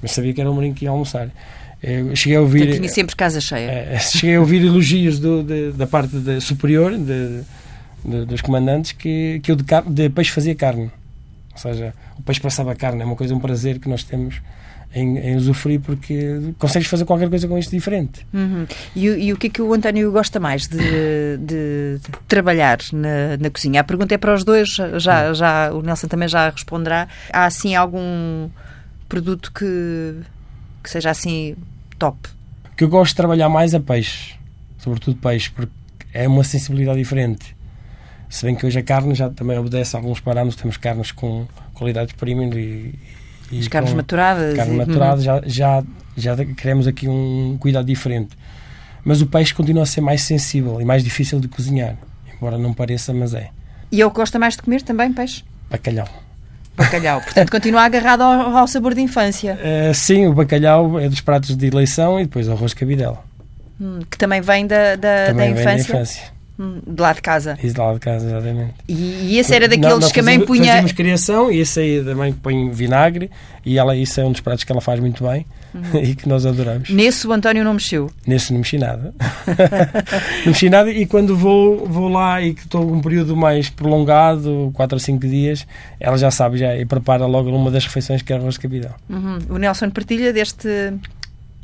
[0.01, 1.29] Mas sabia que era o Mourinho que ia almoçar.
[1.83, 2.59] Eu cheguei a ouvir.
[2.59, 3.69] Portanto, tinha sempre casa cheia.
[3.69, 7.41] eh, cheguei a ouvir elogios do- de- da parte de- superior de-
[8.25, 10.89] dos comandantes que, que eu de, de peixe fazia carne.
[11.51, 13.01] Ou seja, o peixe passava carne.
[13.01, 14.41] É uma coisa, um prazer que nós temos
[14.95, 18.25] em, em usufruir porque consegues fazer qualquer coisa com isto diferente.
[18.33, 18.65] Uhum.
[18.95, 20.77] E, o- e o que é que o António gosta mais de,
[21.37, 23.81] de- de trabalhar na, na cozinha?
[23.81, 27.07] A pergunta é para os dois, já, já, o Nelson também já responderá.
[27.31, 28.49] Há assim algum
[29.09, 30.15] produto que,
[30.81, 31.55] que seja assim
[31.99, 32.17] top?
[32.71, 34.33] O que eu gosto de trabalhar mais é peixe,
[34.79, 35.71] sobretudo peixe, porque
[36.13, 37.55] é uma sensibilidade diferente.
[38.29, 41.45] Se bem que hoje a carne já também obedece a alguns parâmetros, temos carnes com
[41.73, 42.95] qualidades premium e,
[43.51, 44.55] e As carnes maturadas?
[44.55, 45.83] carne e- maturada, já, já,
[46.17, 48.35] já queremos aqui um cuidado diferente.
[49.03, 51.95] Mas o peixe continua a ser mais sensível e mais difícil de cozinhar,
[52.35, 53.49] embora não pareça, mas é.
[53.91, 55.43] E o que gosta mais de comer também, peixe?
[55.69, 56.07] Bacalhau.
[56.75, 57.21] Bacalhau.
[57.21, 61.55] Portanto, continua agarrado ao, ao sabor de infância, Eh, sim, o bacalhau é dos pratos
[61.55, 63.23] de eleição e depois o arroz de cabidela.
[63.79, 66.23] hum, que também vem da, da, Também da vem da infância, infância.
[66.57, 67.57] De lá de casa.
[67.61, 68.73] E de lá de casa, exatamente.
[68.87, 68.93] E,
[69.33, 70.65] e esse era daqueles Não, não, que a mãe fazíamos- punha.
[70.71, 73.29] Fazíamos criação e esse aí da mãe põe vinagre
[73.65, 75.99] e ela, isso é um dos pratos que ela faz muito bem Uhum.
[76.01, 76.89] e que nós adoramos.
[76.89, 78.09] Nesse o António não mexeu.
[78.25, 79.13] Nesse não mexi nada.
[80.45, 84.71] não mexi nada e quando vou, vou lá e que estou um período mais prolongado,
[84.73, 85.67] 4 ou 5 dias,
[85.99, 88.91] ela já sabe já e prepara logo uma das refeições que é arroz de cabidão.
[89.09, 89.37] Uhum.
[89.49, 90.93] O Nelson partilha deste.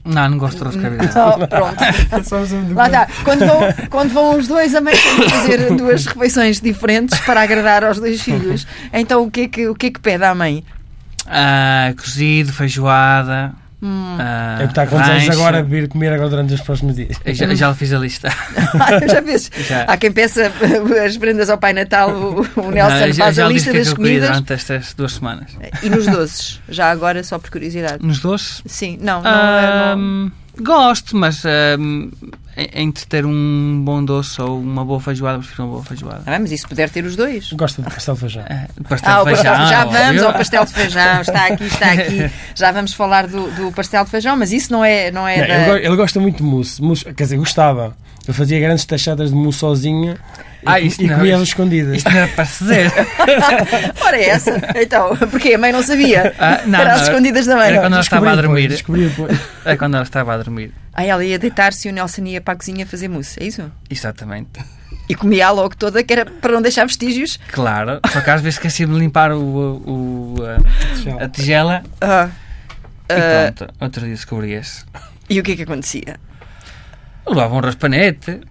[0.04, 1.38] Não, não gosto de cabidela.
[1.40, 1.80] Oh, pronto.
[2.76, 3.08] Lá está.
[3.24, 3.60] Quando vão,
[3.90, 8.00] quando vão os dois, a mãe tem que fazer duas refeições diferentes para agradar aos
[8.00, 8.66] dois filhos.
[8.92, 10.64] Então o que é que, o que, é que pede à mãe?
[11.28, 13.54] Ah, cozido, feijoada.
[13.84, 14.18] Hum.
[14.20, 15.32] ah, é que está desejos rancho.
[15.32, 17.18] agora vir comer agora durante os próximos dias.
[17.26, 18.30] Já, já fiz a lista.
[19.10, 19.64] Já?
[19.64, 19.84] Já.
[19.84, 20.52] Há quem peça
[21.06, 23.76] as prendas ao Pai Natal, o, o Nelson Não, já- faz já a lista o
[23.76, 25.52] é das comidas Durante estas duas semanas.
[25.82, 26.60] e nos doces.
[26.70, 28.06] Já agora, só por curiosidade.
[28.06, 28.62] Nos doces?
[28.66, 31.44] Sim, não, não, é- não- Ahm, gosto, mas
[32.74, 36.24] entre ter um bom doce ou uma boa feijoada, prefiro uma boa feijoada.
[36.26, 37.52] Ah, mas e se puder ter os dois?
[37.54, 38.44] Gosta de pastel de feijão.
[38.44, 41.64] É, pastel Ah, de o pastel, feijão, já vamos ao pastel de feijão, está aqui,
[41.66, 42.32] está aqui.
[42.56, 45.48] Já vamos falar do, do pastel de feijão, mas isso não é, não é Não,
[45.48, 45.78] da...
[45.78, 46.82] ele, ele gosta muito de mousse.
[46.82, 47.06] mousse.
[47.06, 47.96] Quer dizer, gostava.
[48.28, 50.16] Eu fazia grandes tachadas de mousse sozinho
[50.66, 51.98] Ah, e, isso e não, comia isso- às escondidas.
[51.98, 52.92] Isto não era para se dizer.
[54.06, 54.52] Ora é essa.
[54.76, 56.34] Então, porque a mãe não sabia.
[56.38, 57.68] Ah, não, Era às não, escondidas da mãe.
[57.70, 58.68] era quando ela estava a dormir.
[58.68, 59.40] depois, depois.
[59.66, 60.72] É quando ela estava a dormir.
[61.02, 63.72] Aí ela ia deitar-se e o Nelson ia para a cozinha fazer mousse, é isso?
[63.90, 64.60] Exatamente.
[65.10, 67.40] E comia logo toda, que era para não deixar vestígios.
[67.52, 68.00] Claro.
[68.14, 70.36] Só que às vezes esqueci-me de limpar o, o-
[71.20, 72.30] a, a tigela Ah.
[73.10, 73.74] e Ah, pronto.
[73.82, 74.86] Outro dia descobri esse.
[75.30, 76.20] e o que é que acontecia?
[77.28, 78.42] Levava um raspanete,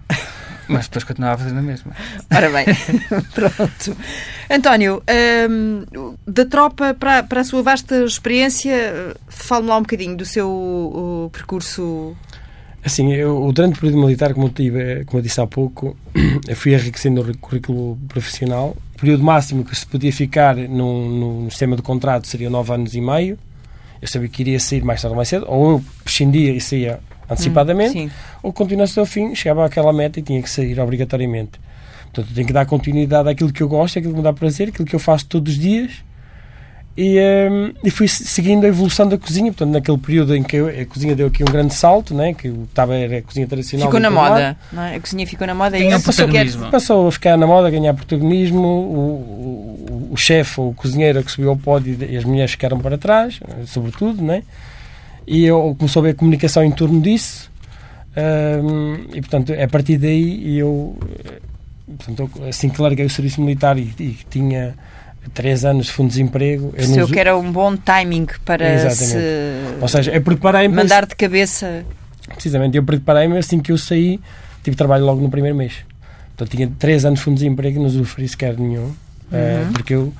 [0.67, 1.93] mas depois continuava a fazer a mesma.
[2.33, 2.65] Ora bem,
[3.33, 3.97] pronto.
[4.49, 5.01] António,
[5.49, 10.49] hum, da tropa para, para a sua vasta experiência, fale-me lá um bocadinho do seu
[10.49, 12.15] o, percurso.
[12.83, 15.95] Assim, eu, durante o período militar, como eu, tive, como eu disse há pouco,
[16.47, 18.75] eu fui enriquecendo o currículo profissional.
[18.95, 22.95] O período máximo que se podia ficar no, no sistema de contrato seria 9 anos
[22.95, 23.37] e meio.
[24.01, 26.99] Eu sabia que iria sair mais tarde ou mais cedo, ou eu prescindia e saía
[27.29, 28.11] antecipadamente, Sim.
[28.41, 31.59] ou continuasse até ao fim, chegava àquela meta e tinha que sair obrigatoriamente.
[32.05, 34.69] Portanto, eu tenho que dar continuidade àquilo que eu gosto, àquilo que me dá prazer,
[34.69, 36.03] àquilo que eu faço todos os dias.
[36.97, 37.17] E,
[37.49, 39.51] hum, e fui se- seguindo a evolução da cozinha.
[39.51, 42.33] Portanto, naquele período em que a cozinha deu aqui um grande salto, né?
[42.33, 43.87] que estava era a cozinha tradicional.
[43.87, 44.95] Ficou na moda, é?
[44.95, 45.77] A cozinha ficou na moda.
[45.77, 46.69] É eu quero- protagonismo.
[46.69, 48.59] Passou a ficar na moda, a ganhar protagonismo.
[48.67, 52.77] O, o, o chefe ou o cozinheiro que subiu ao pódio e as mulheres ficaram
[52.79, 54.43] para trás, sobretudo, né?
[55.25, 57.49] E eu começou a haver comunicação em torno disso.
[58.17, 61.39] Hum, e portanto, a partir daí eu, eh,
[61.97, 64.75] portanto, assim que larguei o serviço militar e, e tinha
[65.33, 69.05] três anos de fundo de desemprego, eu não- que era um bom timing para Exatamente.
[69.05, 71.85] se ou seja, eu preparei-me mandar de cabeça.
[72.33, 74.19] Precisamente, eu preparei-me assim que eu saí,
[74.63, 75.73] tive trabalho logo no primeiro mês.
[76.35, 78.91] Portanto, tinha três anos de fundo de desemprego e não usufruí sequer nenhum,
[79.31, 80.13] eh, porque eu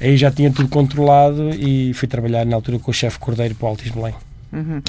[0.00, 3.66] aí já tinha tudo controlado e fui trabalhar na altura com o chefe Cordeiro para
[3.66, 4.14] o Altis Belém.
[4.52, 4.82] Uhum.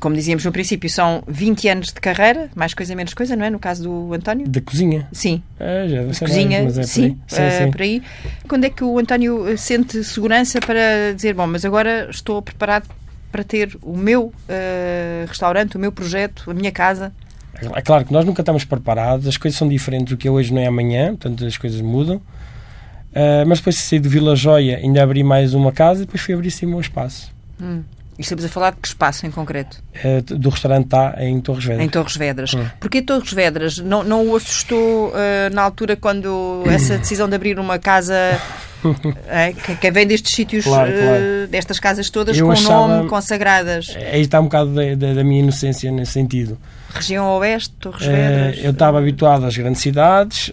[0.00, 3.50] Como dizíamos no princípio, são 20 anos de carreira, mais coisa menos coisa, não é?
[3.50, 4.48] No caso do António?
[4.48, 5.06] Da cozinha.
[5.12, 7.16] Sim, É, já ser cozinha, mais, é por sim, aí.
[7.28, 7.70] Sim, eh, sim.
[7.70, 8.02] por aí.
[8.48, 12.88] Quando é que o António eh, sente segurança para dizer, bom, mas agora estou preparado
[13.30, 17.12] para ter o meu eh, restaurante, o meu projeto, a minha casa?
[17.74, 20.52] É claro que nós nunca estamos preparados, as coisas são diferentes, o que é hoje
[20.52, 22.20] não é amanhã, portanto as coisas mudam.
[23.14, 26.20] Eh, mas depois de sair de Vila Joia, ainda abri mais uma casa e depois
[26.22, 27.32] fui abrir sim o meu espaço.
[27.60, 27.82] Hum.
[28.22, 29.82] E estamos a falar de que espaço em concreto?
[29.92, 31.84] Eh, do restaurante está em Torres Vedras.
[31.84, 32.54] Em Torres Vedras.
[32.54, 32.64] Hum.
[32.78, 33.78] Porquê Torres Vedras?
[33.78, 38.14] Não, não o assustou eh, na altura quando essa decisão de abrir uma casa
[39.26, 41.48] eh, que, vem destes sítios, Claro, eh, claro.
[41.50, 43.96] destas casas todas Eu com achava- nome, consagradas?
[44.12, 46.56] Aí está um bocado da, da- da minha inocência nesse sentido.
[46.94, 48.58] Região Oeste, Torres Vedras?
[48.64, 50.52] eu estava habituado às grandes cidades,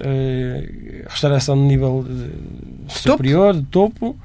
[1.08, 2.29] restauração de nível eh,
[2.88, 4.17] superior, de topo.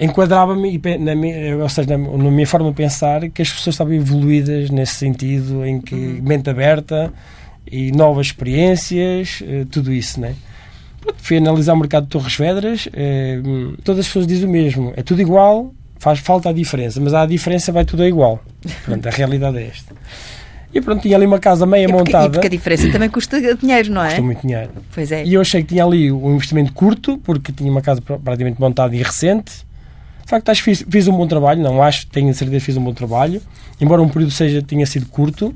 [0.00, 3.74] Enquadrava-me, e na minha- ou seja, na, na minha forma de pensar, que as pessoas
[3.74, 7.12] estavam evoluídas nesse sentido, em que mente aberta
[7.70, 10.34] e novas experiências, eh, tudo isso, né?
[11.00, 13.38] Pronto, Fui analisar o mercado de Torres Vedras, eh,
[13.84, 17.24] todas as pessoas dizem o mesmo, é tudo igual, faz falta a diferença, mas há
[17.26, 18.42] diferença, vai tudo a igual.
[18.84, 19.94] Pronto, a realidade é esta.
[20.74, 22.30] E pronto, tinha ali uma casa meia E porque, e montada.
[22.30, 24.06] porque a diferença também custa dinheiro, não é?
[24.08, 24.70] Custou muito dinheiro.
[24.92, 25.24] Pois é.
[25.24, 28.60] E eu achei que tinha ali um investimento curto, porque tinha uma casa pra- praticamente
[28.60, 29.64] montada e recente.
[30.24, 32.64] De facto, acho que fiz, fiz um bom trabalho, não acho, tenho a certeza que
[32.64, 33.42] fiz um bom trabalho,
[33.80, 35.54] embora um período seja, tenha sido curto.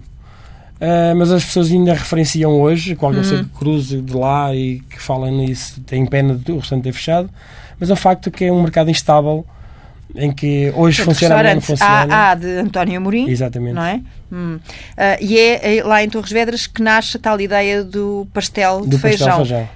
[0.81, 5.01] ah, mas as pessoas ainda referenciam hoje, qualquer pessoa que cruze de lá e que
[5.01, 7.31] fala nisso tem pena de o restaurante ter fechado,
[7.81, 9.45] mas é um facto que é um mercado instável
[10.15, 12.15] em que hoje Portanto, funciona, amanhã não funciona.
[12.15, 13.75] AA de António Amorim, Exatamente.
[13.75, 14.01] não é?
[14.33, 14.59] Hum.
[14.97, 18.83] Ah, e é, é lá em Torres Vedras que nasce a tal ideia do pastel
[18.83, 19.43] de Do pastel feijão.
[19.43, 19.69] de feijão.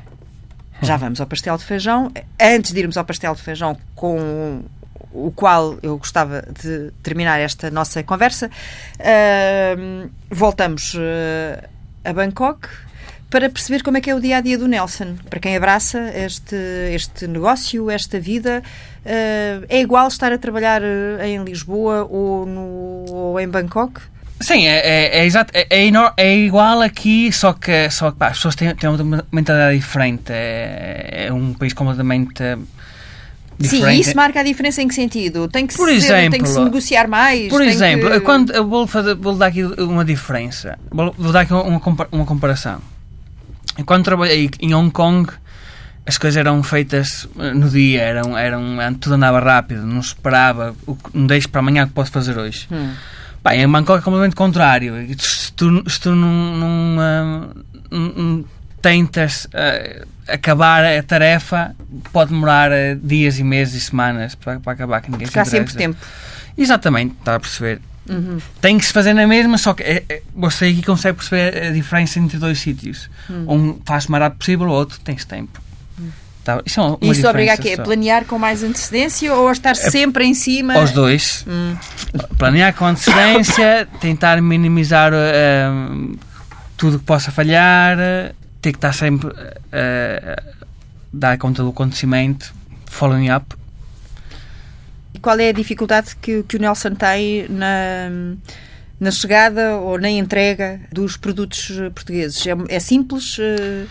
[0.82, 2.10] Já vamos ao pastel de feijão.
[2.40, 4.60] Antes de irmos ao pastel de feijão, com
[5.12, 8.50] o qual eu gostava de terminar esta nossa conversa,
[8.98, 11.68] ahm, voltamos eh,
[12.04, 12.68] a Bangkok
[13.30, 15.16] para perceber como é que é o dia a dia do Nelson.
[15.30, 16.56] Para quem abraça este,
[16.92, 18.62] este negócio, esta vida,
[19.04, 24.00] eh, é igual estar a trabalhar eh, em Lisboa ou, no, ou em Bangkok?
[24.42, 25.52] Sim, é, é, é exato.
[25.54, 29.24] É, é, é igual aqui, só que, só que pá, as pessoas têm, têm uma
[29.30, 30.32] mentalidade diferente.
[30.32, 32.42] É, é um país completamente
[33.60, 33.96] eh, Sim, diferente.
[33.96, 35.48] e isso marca a diferença em que sentido?
[35.48, 37.48] Tem que, Por ser, exemplo, tem que se negociar mais?
[37.48, 38.20] Por exemplo, que...
[38.20, 40.78] quando, eu vou, fazer, vou dar aqui uma diferença.
[40.90, 41.80] Vou, vou dar aqui uma,
[42.12, 42.80] uma comparação.
[43.86, 45.30] Quando trabalhei em Hong Kong,
[46.06, 50.74] as coisas eram feitas eh, no dia, eram, eram, tudo andava rápido, não se esperava,
[51.14, 52.66] não deixo para amanhã o que posso fazer hoje.
[52.70, 52.92] Hum.
[53.42, 55.00] Pá, em Bangkok é completamente contrário.
[55.02, 57.48] E Tu, se tu não-
[57.90, 58.44] não
[58.80, 61.74] tentas ah, acabar a tarefa,
[62.12, 65.44] pode demorar ah, dias e meses e semanas para, para acabar que ninguém Porque há
[65.44, 65.78] se sempre interessa.
[65.78, 66.06] tempo.
[66.56, 67.80] Exatamente, está a perceber.
[68.08, 68.38] Uhum.
[68.60, 71.70] Tem que se fazer na mesma, só que é, é, você aqui consegue perceber a
[71.70, 73.08] diferença entre dois sítios.
[73.30, 73.44] Hum.
[73.48, 75.60] Um faz o mais rápido possível, o outro tem tempo.
[76.44, 77.76] Tá, isso é uma, isso obriga a quê?
[77.76, 77.84] Só.
[77.84, 80.74] planear com mais antecedência ou a estar sempre em cima?
[80.74, 81.44] Aos dois.
[81.46, 81.76] Hum.
[82.36, 85.70] Planear com antecedência, tentar minimizar eh,
[86.76, 88.32] tudo que possa falhar, eh,
[88.62, 89.28] ter que estar sempre
[89.72, 90.42] a
[91.12, 92.54] dar conta do acontecimento,
[92.86, 93.54] following up.
[95.14, 98.08] E Qual é a dificuldade que, que o Nelson tem na,
[98.98, 102.46] na chegada ou na entrega dos produtos eh, portugueses?
[102.46, 103.36] É, é simples?
[103.38, 103.84] eh,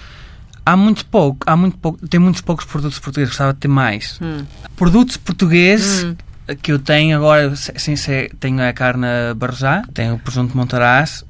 [0.65, 4.19] Há muito pouco, há muito pouco, tem muitos poucos produtos portugueses, gostava de ter mais.
[4.21, 4.45] Hum.
[4.75, 6.15] Produtos portugueses Hum.
[6.61, 11.23] que eu tenho agora, se- sem ser, tenho a carne barrejá, tenho o presunto Montaraz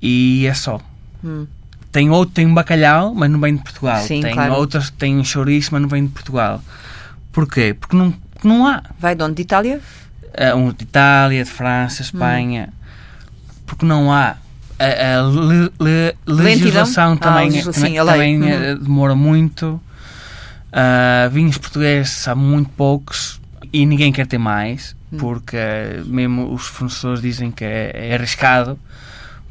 [0.00, 0.80] e é só.
[1.22, 1.46] Hum.
[1.94, 4.02] Tem outro, tem um bacalhau, mas não vem de Portugal.
[4.02, 4.54] Sim, tem claro.
[4.54, 6.60] outras, tem um chouriço, mas não vem de Portugal.
[7.30, 7.72] Porquê?
[7.78, 8.82] Porque não, não há.
[8.98, 9.34] Vai de onde?
[9.36, 9.80] De Itália?
[10.36, 12.06] Uh, um de Itália, de França, Hum.
[12.06, 12.68] Espanha.
[13.64, 14.34] Porque não há.
[14.76, 19.80] A, a le- le- legislação Ah, também, legisla- também, sim, também, eh, demora muito.
[20.72, 23.40] Uh, vinhos portugueses há muito poucos
[23.72, 25.18] e ninguém quer ter mais Hum.
[25.18, 28.76] porque eh, mesmo os fornecedores dizem que é, é arriscado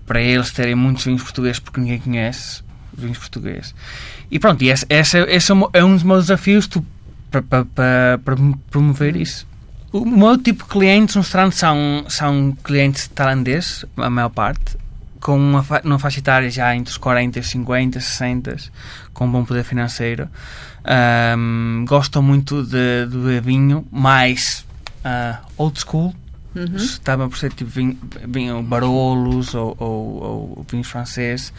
[0.06, 2.63] para eles terem muitos vinhos portugueses porque ninguém conhece
[2.96, 3.74] vinhos portugueses.
[4.30, 6.70] E pronto, esse, esse, esse é é um dos meus desafios
[7.32, 8.20] para,
[8.70, 9.48] promover isso.
[9.92, 14.78] O meu tipo de clientes no são, são clientes tailandeses, a maior parte,
[15.20, 18.58] com uma, uma faixa etária já entre os 40, 50, 60,
[19.13, 20.28] com um bom poder financeiro.
[20.84, 24.66] Ahm, gostam muito de, de vinho mais
[25.04, 26.13] ah, old school,
[26.56, 26.76] Uhum.
[26.76, 31.52] estava por ser tipo vinho, vinho barolos ou, ou, ou vinho francês.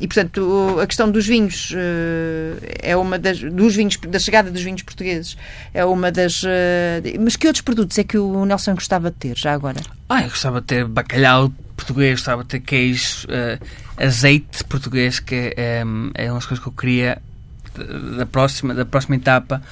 [0.00, 4.62] E, portanto, a questão dos vinhos eh, é uma das dos vinhos da chegada dos
[4.62, 5.36] vinhos portugueses
[5.72, 9.38] é uma das eh, mas que outros produtos é que o Nelson gostava de ter
[9.38, 9.80] já agora?
[10.08, 13.58] Ah, eu gostava de ter bacalhau português, gostava de ter queijo, eh,
[13.96, 17.22] azeite português, que é, é uma das coisas que eu queria
[18.16, 19.62] da próxima, da próxima etapa,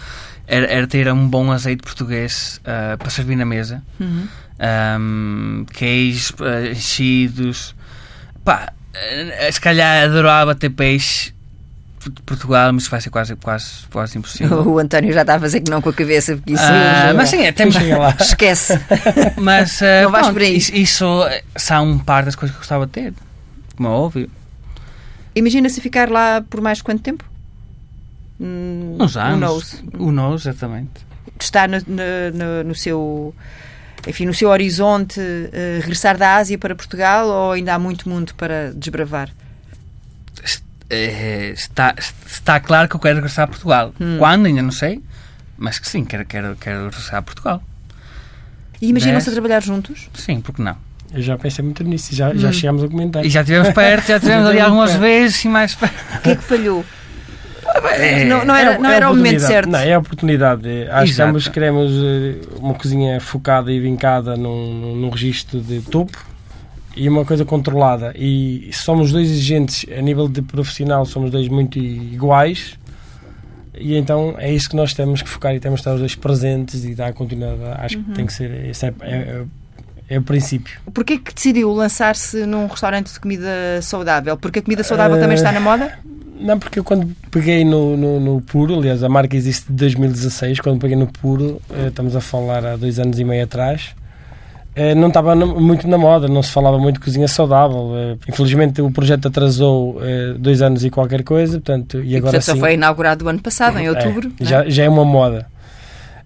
[0.46, 3.82] era, era ter um bom azeite português eh, para servir na mesa.
[4.60, 6.32] Um, queijos,
[6.70, 7.74] enchidos.
[8.44, 11.32] Pá, eh, se calhar adorava ter peixe
[12.04, 14.60] de Portugal, mas vai ser quase, quase, quase impossível.
[14.68, 17.28] O António já está a fazer que não com a cabeça porque isso Ah, mas
[17.30, 18.14] sim, é, temos, lá.
[18.20, 18.78] esquece.
[19.40, 20.56] mas eh, Não vais pronto, por aí.
[20.56, 23.14] Isso, isso eh, são parte das coisas que eu gostava de ter,
[23.76, 24.30] como é óbvio.
[25.34, 27.24] Imagina-se ficar lá por mais quanto tempo?
[28.40, 29.38] Uns anos.
[29.38, 29.84] knows?
[29.98, 31.06] Who knows, exatamente.
[31.38, 33.34] Está no, no- no- no seu
[34.06, 38.34] enfim, no seu horizonte eh, regressar da Ásia para Portugal ou ainda há muito mundo
[38.34, 39.30] para desbravar?
[40.88, 41.94] Eh, está,
[42.26, 43.94] está claro que eu quero regressar a Portugal.
[44.00, 44.16] Hum.
[44.18, 45.00] Quando, ainda não sei,
[45.56, 47.62] mas que sim, quero, quero, quero regressar a Portugal.
[48.80, 50.08] E imaginam-se a trabalhar juntos?
[50.14, 50.76] Sim, porque não?
[51.12, 53.24] Eu já pensei muito nisso, já, já chegámos a comentar.
[53.24, 55.94] E já estivemos perto, já estivemos ali algumas vezes e mais perto.
[56.16, 56.84] O que é que falhou?
[57.92, 59.52] É, não, não era, É- não é era a o momento oportunidade.
[59.52, 59.68] certo.
[59.70, 60.68] Não, é a oportunidade.
[60.68, 65.80] É, Acho que ambos queremos eh, uma cozinha focada e vincada num, num registro de
[65.82, 66.18] topo
[66.96, 68.12] e uma coisa controlada.
[68.16, 72.78] E somos dois exigentes a nível de profissional, somos dois muito iguais.
[73.78, 76.14] E então é isso que nós temos que focar e temos que estar os dois
[76.14, 77.60] presentes e dar continuidade.
[77.80, 78.04] Acho Uhum.
[78.04, 78.50] que tem que ser.
[78.66, 79.44] Esse é, é, é-
[80.10, 80.80] é o princípio.
[80.92, 83.48] Porquê que decidiu lançar-se num restaurante de comida
[83.80, 84.36] saudável?
[84.36, 85.98] Porque a comida saudável Eh, também está na moda?
[86.40, 90.60] Não, porque eu quando peguei no, no, no Puro, aliás, a marca existe de 2016,
[90.60, 93.90] quando peguei no Puro, eh, estamos a falar há dois anos e meio atrás,
[94.74, 97.92] eh, não estava muito na moda, não se falava muito de cozinha saudável.
[97.94, 100.00] eh, Infelizmente o projeto atrasou
[100.38, 102.60] dois anos e qualquer coisa, portanto, e E, agora portanto, só sim.
[102.60, 104.28] foi inaugurado o ano passado, em outubro.
[104.28, 104.50] É, não é?
[104.50, 105.46] já, já é uma moda.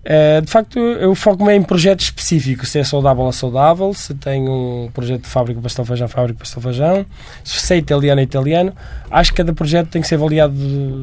[0.05, 2.69] Eh, de facto, eu foco-me em projetos específicos.
[2.69, 3.95] Se é saudável, é saudável.
[3.95, 7.07] Se tem um projeto de fábrica pastel feijão, fábrica pastel feijão.
[7.43, 8.73] Se é italiano, é italiano.
[9.11, 10.55] Acho que cada projeto tem que ser avaliado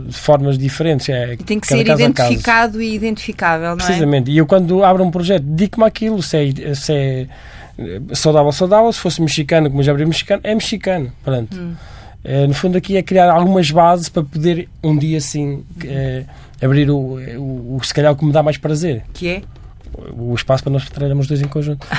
[0.07, 1.09] de, formas diferentes.
[1.09, 3.87] É, E tem que ser identificado e identificável, não é?
[3.87, 4.29] Precisamente.
[4.29, 6.21] E eu, quando abro um projeto, dedico-me àquilo.
[6.21, 7.28] Se é, se é
[8.13, 8.93] saudável, saudável.
[8.93, 11.11] Se fosse mexicano, como já abri mexicano, é mexicano.
[11.23, 11.57] Pronto.
[11.57, 11.73] Hum.
[12.24, 16.24] Eh, no fundo, aqui é criar algumas bases para poder um dia, assim, eh,
[16.61, 19.03] abrir o, o, o, se calhar, o que me dá mais prazer.
[19.13, 19.41] Que é?
[20.13, 21.86] O espaço para nós trabalharmos os dois em conjunto.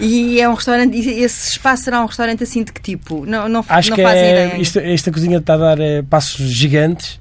[0.00, 3.24] E é um restaurante, esse espaço será um restaurante assim de que tipo?
[3.24, 7.18] Não, não, Acho não que é, isto, esta cozinha está a dar eh, passos gigantes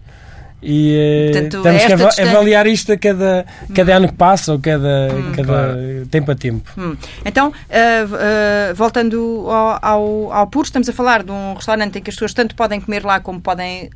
[0.62, 3.46] E eh, Portanto, temos que esta ava- distância- avaliar isto a cada,
[3.76, 6.06] cada ano que passa ou cada, cada Claro.
[6.10, 6.72] tempo a tempo.
[6.78, 6.96] Hum.
[7.24, 12.02] Então, v- ah, voltando ao, ao, ao Puro, estamos a falar de um restaurante em
[12.02, 13.90] que as pessoas tanto podem comer lá como podem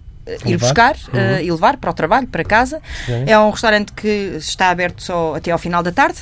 [0.46, 0.58] ir Levar.
[0.68, 1.20] buscar Uhum.
[1.38, 2.80] ah, e levar para o trabalho, para casa.
[3.08, 3.24] Sim.
[3.26, 6.20] É um restaurante que está aberto só até ao final da tarde.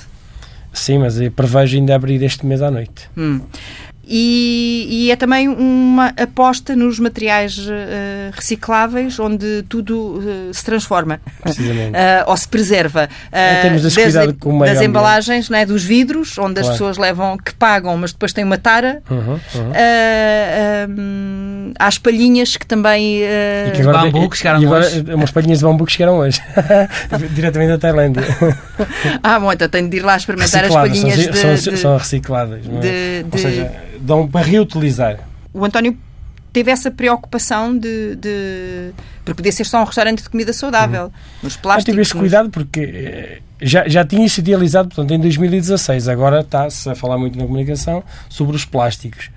[0.72, 3.10] Sim, mas eu prevejo ainda abrir este mês à noite.
[3.18, 3.42] Hum.
[4.12, 11.22] E, e é também uma aposta nos materiais ah, recicláveis, onde tudo ah, se transforma
[11.44, 11.96] Precisamente.
[11.96, 13.08] ah, ou se preserva.
[13.32, 16.66] Ah, temos desde cuidado com o meio das embalagens, não é, dos vidros, onde as
[16.66, 16.72] Claro.
[16.74, 19.02] pessoas levam, que pagam, mas depois têm uma tara.
[19.12, 19.72] Uhum, uhum.
[21.78, 23.22] Há as palhinhas que também.
[23.24, 25.06] E que bambu que chegaram e agora, hoje.
[25.14, 26.42] Umas palhinhas de bambu que chegaram hoje.
[27.36, 28.24] Diretamente da Tailândia.
[29.22, 31.98] Ah, bom, então tenho de ir lá experimentar as palhinhas são, de, são, de- são
[31.98, 32.66] recicladas.
[32.66, 32.82] não é?
[32.82, 35.20] de- Ou de- seja, dão para reutilizar.
[35.54, 35.98] O António
[36.54, 38.16] teve essa preocupação de.
[38.16, 38.92] de...
[39.24, 41.12] Porque podia ser só um restaurante de comida saudável.
[41.44, 41.86] Nos Mas plásticos.
[41.92, 46.08] tive esse nos- cuidado porque eh, já, já tinha isso idealizado portanto, em 2016.
[46.08, 49.30] Agora está-se a falar muito na comunicação sobre os plásticos.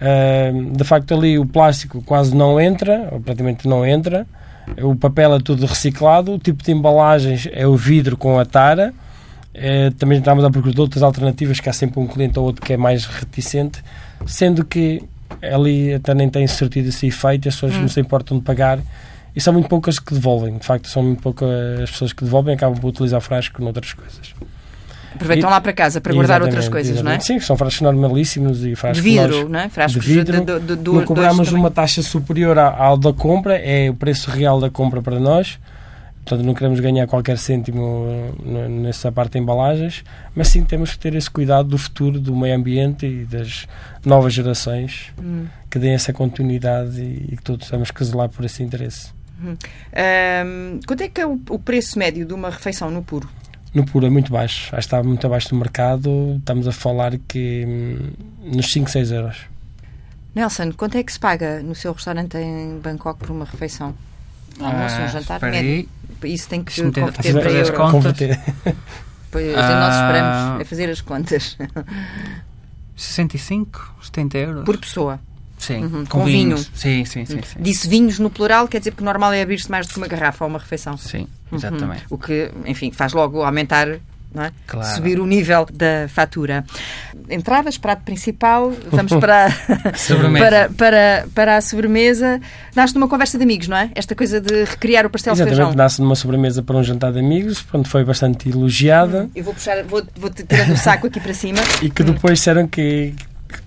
[0.00, 4.26] Ahm, de facto, ali o plástico quase não entra, ou praticamente não entra.
[4.82, 6.32] O papel é tudo reciclado.
[6.32, 8.92] O tipo de embalagens é o vidro com a tara.
[9.54, 12.60] Eh, também estamos à procura de outras alternativas, que há sempre um cliente ou outro
[12.60, 13.82] que é mais reticente,
[14.26, 15.02] sendo que
[15.42, 18.78] ali até nem tem surtido esse efeito, as pessoas não se importam de pagar
[19.34, 20.58] e são muito poucas que devolvem.
[20.58, 21.48] De facto, são muito poucas
[21.82, 24.34] as pessoas que devolvem acabam por utilizar frasco noutras coisas.
[25.14, 27.14] Aproveitam E- lá para casa para guardar outras Exatamente, coisas, não é?
[27.14, 27.40] exatamente.
[27.42, 29.68] Sim, são frascos normalíssimos e De frascos que vidro, nós não é?
[29.68, 30.44] Frascos de vidro.
[30.44, 34.28] do- do- do- não cobramos uma taxa superior à- ao da compra, é o preço
[34.30, 35.58] real da compra para nós.
[36.24, 38.06] Portanto, não queremos ganhar qualquer cêntimo
[38.82, 40.02] nessa parte de embalagens,
[40.34, 43.66] mas sim temos que ter esse cuidado do futuro, do meio ambiente e das
[44.04, 45.46] novas gerações Hum.
[45.70, 49.12] que deem essa continuidade e, que todos temos que zelar por esse interesse.
[49.92, 53.28] Ahm, quanto é que é o, o preço médio de uma refeição no puro?
[53.74, 56.36] No puro é muito baixo, que está muito abaixo do mercado.
[56.38, 58.12] Estamos a falar que hum,
[58.54, 59.46] nos 5, 6 euros.
[60.34, 63.94] Nelson, quanto é que se paga no seu restaurante em Bangkok por uma refeição?
[64.60, 65.88] Um almoço, um Ah, jantar médio?
[66.24, 67.76] Isso tem que ter- converter para fazer as euro.
[67.76, 67.92] contas.
[67.92, 68.40] Converter.
[69.30, 70.58] Pois, nós esperamos Ah.
[70.60, 71.58] é fazer as contas
[72.96, 74.64] 65, 70 euros.
[74.64, 75.18] por pessoa.
[75.58, 76.56] Sim, Uhum, com, com vinho.
[76.58, 77.40] Sim, sim, sim.
[77.42, 79.98] Sim, Disse vinhos no plural, quer dizer que o normal é abrir-se mais do que
[79.98, 80.96] uma garrafa ou uma refeição.
[80.96, 81.58] sim Uhum.
[81.58, 82.04] exatamente.
[82.10, 83.88] O que, enfim, faz logo aumentar,
[84.34, 84.52] não é?
[84.66, 84.94] Claro.
[84.94, 86.64] subir o nível da fatura.
[87.30, 89.50] Entradas, prato principal, vamos para,
[90.38, 92.40] para, para, para a sobremesa.
[92.74, 93.90] Nasce numa conversa de amigos, não é?
[93.94, 95.76] Esta coisa de recriar o pastel de Exatamente, feijão.
[95.76, 99.82] nasce numa sobremesa para um jantar de amigos, pronto, foi bastante elogiada Eu vou puxar,
[99.84, 101.60] vou, vou tirando o saco aqui para cima.
[101.80, 103.14] e que depois disseram que,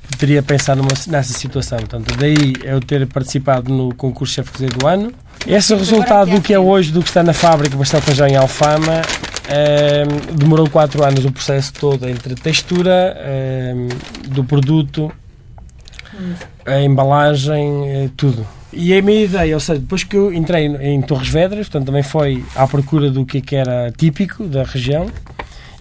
[0.09, 1.79] poderia pensar numa, nessa situação.
[1.79, 5.11] Portanto, daí eu ter participado no concurso Chefe Cozinheiro do ano.
[5.45, 8.27] Esse é o resultado do que é hoje, do que está na fábrica Pastel Feijão
[8.27, 9.01] em Alfama.
[9.49, 13.87] Ehm, demorou 4 anos o processo todo entre textura ehm,
[14.27, 15.11] do produto,
[16.65, 18.45] a embalagem, eh, tudo.
[18.73, 22.03] E a minha ideia, ou seja, depois que eu entrei em Torres Vedras, portanto também
[22.03, 25.09] foi à procura do que, é que era típico da região,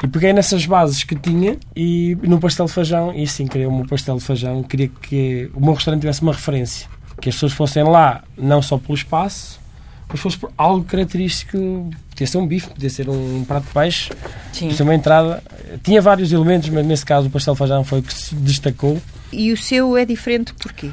[0.02, 3.86] e peguei nessas bases que tinha e no pastel de feijão, e sim, o meu
[3.86, 6.88] pastel de feijão, queria que o meu restaurante tivesse uma referência,
[7.20, 9.58] que as pessoas fossem lá não só pelo espaço,
[10.08, 14.10] mas fosse por algo característico, podia ser um bife, podia ser um prato de peixe,
[14.52, 14.66] Sim.
[14.66, 15.42] podia ser uma entrada.
[15.82, 19.00] Tinha vários elementos, mas nesse caso o pastel de feijão foi o que se destacou.
[19.32, 20.90] E o seu é diferente porquê?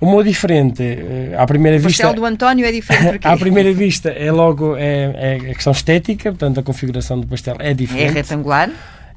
[0.00, 2.02] O meu diferente, eh, à primeira O vista...
[2.02, 3.28] pastel do António é diferente porquê?
[3.28, 7.56] À primeira vista é logo é, é a questão estética, portanto a configuração do pastel
[7.60, 8.12] é É diferente.
[8.12, 8.68] retangular.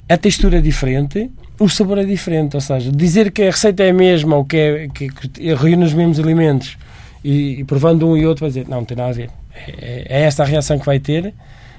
[0.07, 2.55] a textura é diferente, o sabor é diferente.
[2.55, 5.83] Ou seja, dizer que a receita é a mesma ou que, é, que, que reúne
[5.85, 6.77] os mesmos alimentos
[7.25, 9.31] e, e provando um e outro vai dizer, não, não tem nada a ver.
[9.55, 11.33] É, é esta a reação que vai ter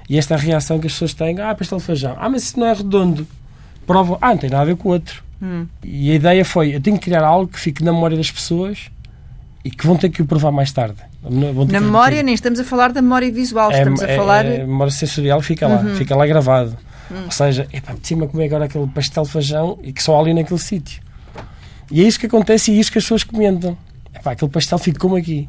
[0.09, 1.39] e esta a reação que as pessoas têm.
[1.39, 2.17] Ah, pastel de feijão.
[2.19, 3.25] Ah, mas isso não é redondo.
[3.85, 5.23] Prova, ah, não tem nada a ver com o outro.
[5.41, 5.65] Hum.
[5.81, 8.91] E a ideia foi, eu tenho que criar algo que fique na memória das pessoas
[9.63, 10.97] e que vão ter que o provar mais tarde.
[11.23, 14.45] Na memória, nem estamos a falar da memória visual, estamos a é, falar.
[14.45, 16.77] é, a memória sensorial fica lá, fica lá gravado.
[17.23, 20.19] Ou seja, epá, de cima comer agora aquele pastel de feijão e que só há
[20.19, 21.01] ali naquele sítio.
[21.89, 23.77] E é isso que acontece e é isso que as pessoas comentam.
[24.19, 25.47] Epá, aquele pastel fica como aqui.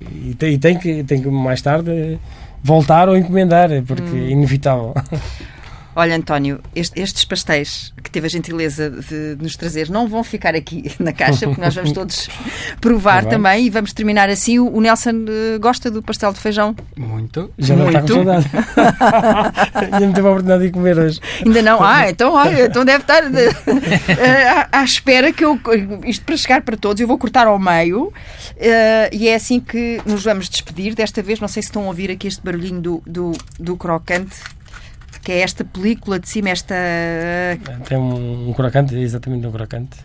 [0.00, 2.18] E tem, e tem que, tem que mais tarde
[2.62, 4.94] voltar ou encomendar, porque é inevitável.
[5.94, 10.24] Olha, António, este- estes pastéis que teve a gentileza de, de nos trazer não vão
[10.24, 12.28] ficar aqui na caixa, porque nós vamos todos
[12.80, 14.58] provar Tá também e vamos terminar assim.
[14.58, 16.74] O o Nelson eh, gosta do pastel de feijão?
[16.96, 17.50] Muito.
[17.58, 18.24] Já não está com muito.
[18.24, 18.50] saudade.
[19.92, 21.20] Ainda não teve a oportunidade de comer hoje.
[21.44, 21.82] Ainda não?
[21.82, 25.60] Ah, então, olha, então deve estar eh, à, à espera que eu.
[26.06, 28.12] Isto para chegar para todos, eu vou cortar ao meio
[28.56, 30.94] eh, e é assim que nos vamos despedir.
[30.94, 34.36] Desta vez, não sei se estão a ouvir aqui este barulhinho do, do, do crocante,
[35.22, 36.74] que é esta película de cima, esta.
[37.88, 39.96] Tem um, um crocante, exatamente um crocante.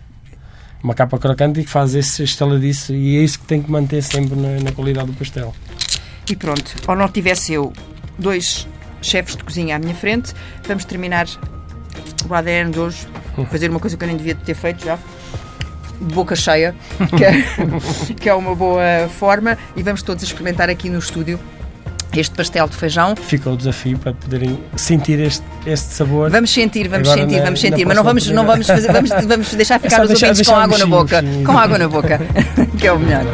[0.84, 4.02] Uma capa crocante e que faz esse estaladiço e é isso que tem que manter
[4.04, 5.54] sempre na, na qualidade do pastel.
[6.30, 7.74] E pronto, ou não tivesse eu
[8.18, 8.68] dois
[9.02, 10.34] chefes de cozinha à minha frente,
[10.68, 11.26] vamos terminar
[12.30, 13.08] o ADN de hoje,
[13.50, 15.00] fazer uma coisa que eu nem devia ter feito já.
[16.00, 16.76] De boca cheia,
[17.18, 21.40] que é, que é uma boa forma, e vamos todos experimentar aqui no estúdio
[22.16, 23.16] este pastel de feijão.
[23.16, 26.30] Fica o desafio para poderem sentir este, este sabor.
[26.30, 29.10] Vamos sentir, vamos Agora sentir, na- vamos sentir, mas não vamos, não vamos fazer, vamos,
[29.26, 31.22] vamos deixar ficar só os deixar- ouvintes com água na boca.
[31.22, 31.44] sim.
[31.44, 32.20] Com água na boca,
[32.80, 33.26] que é o melhor.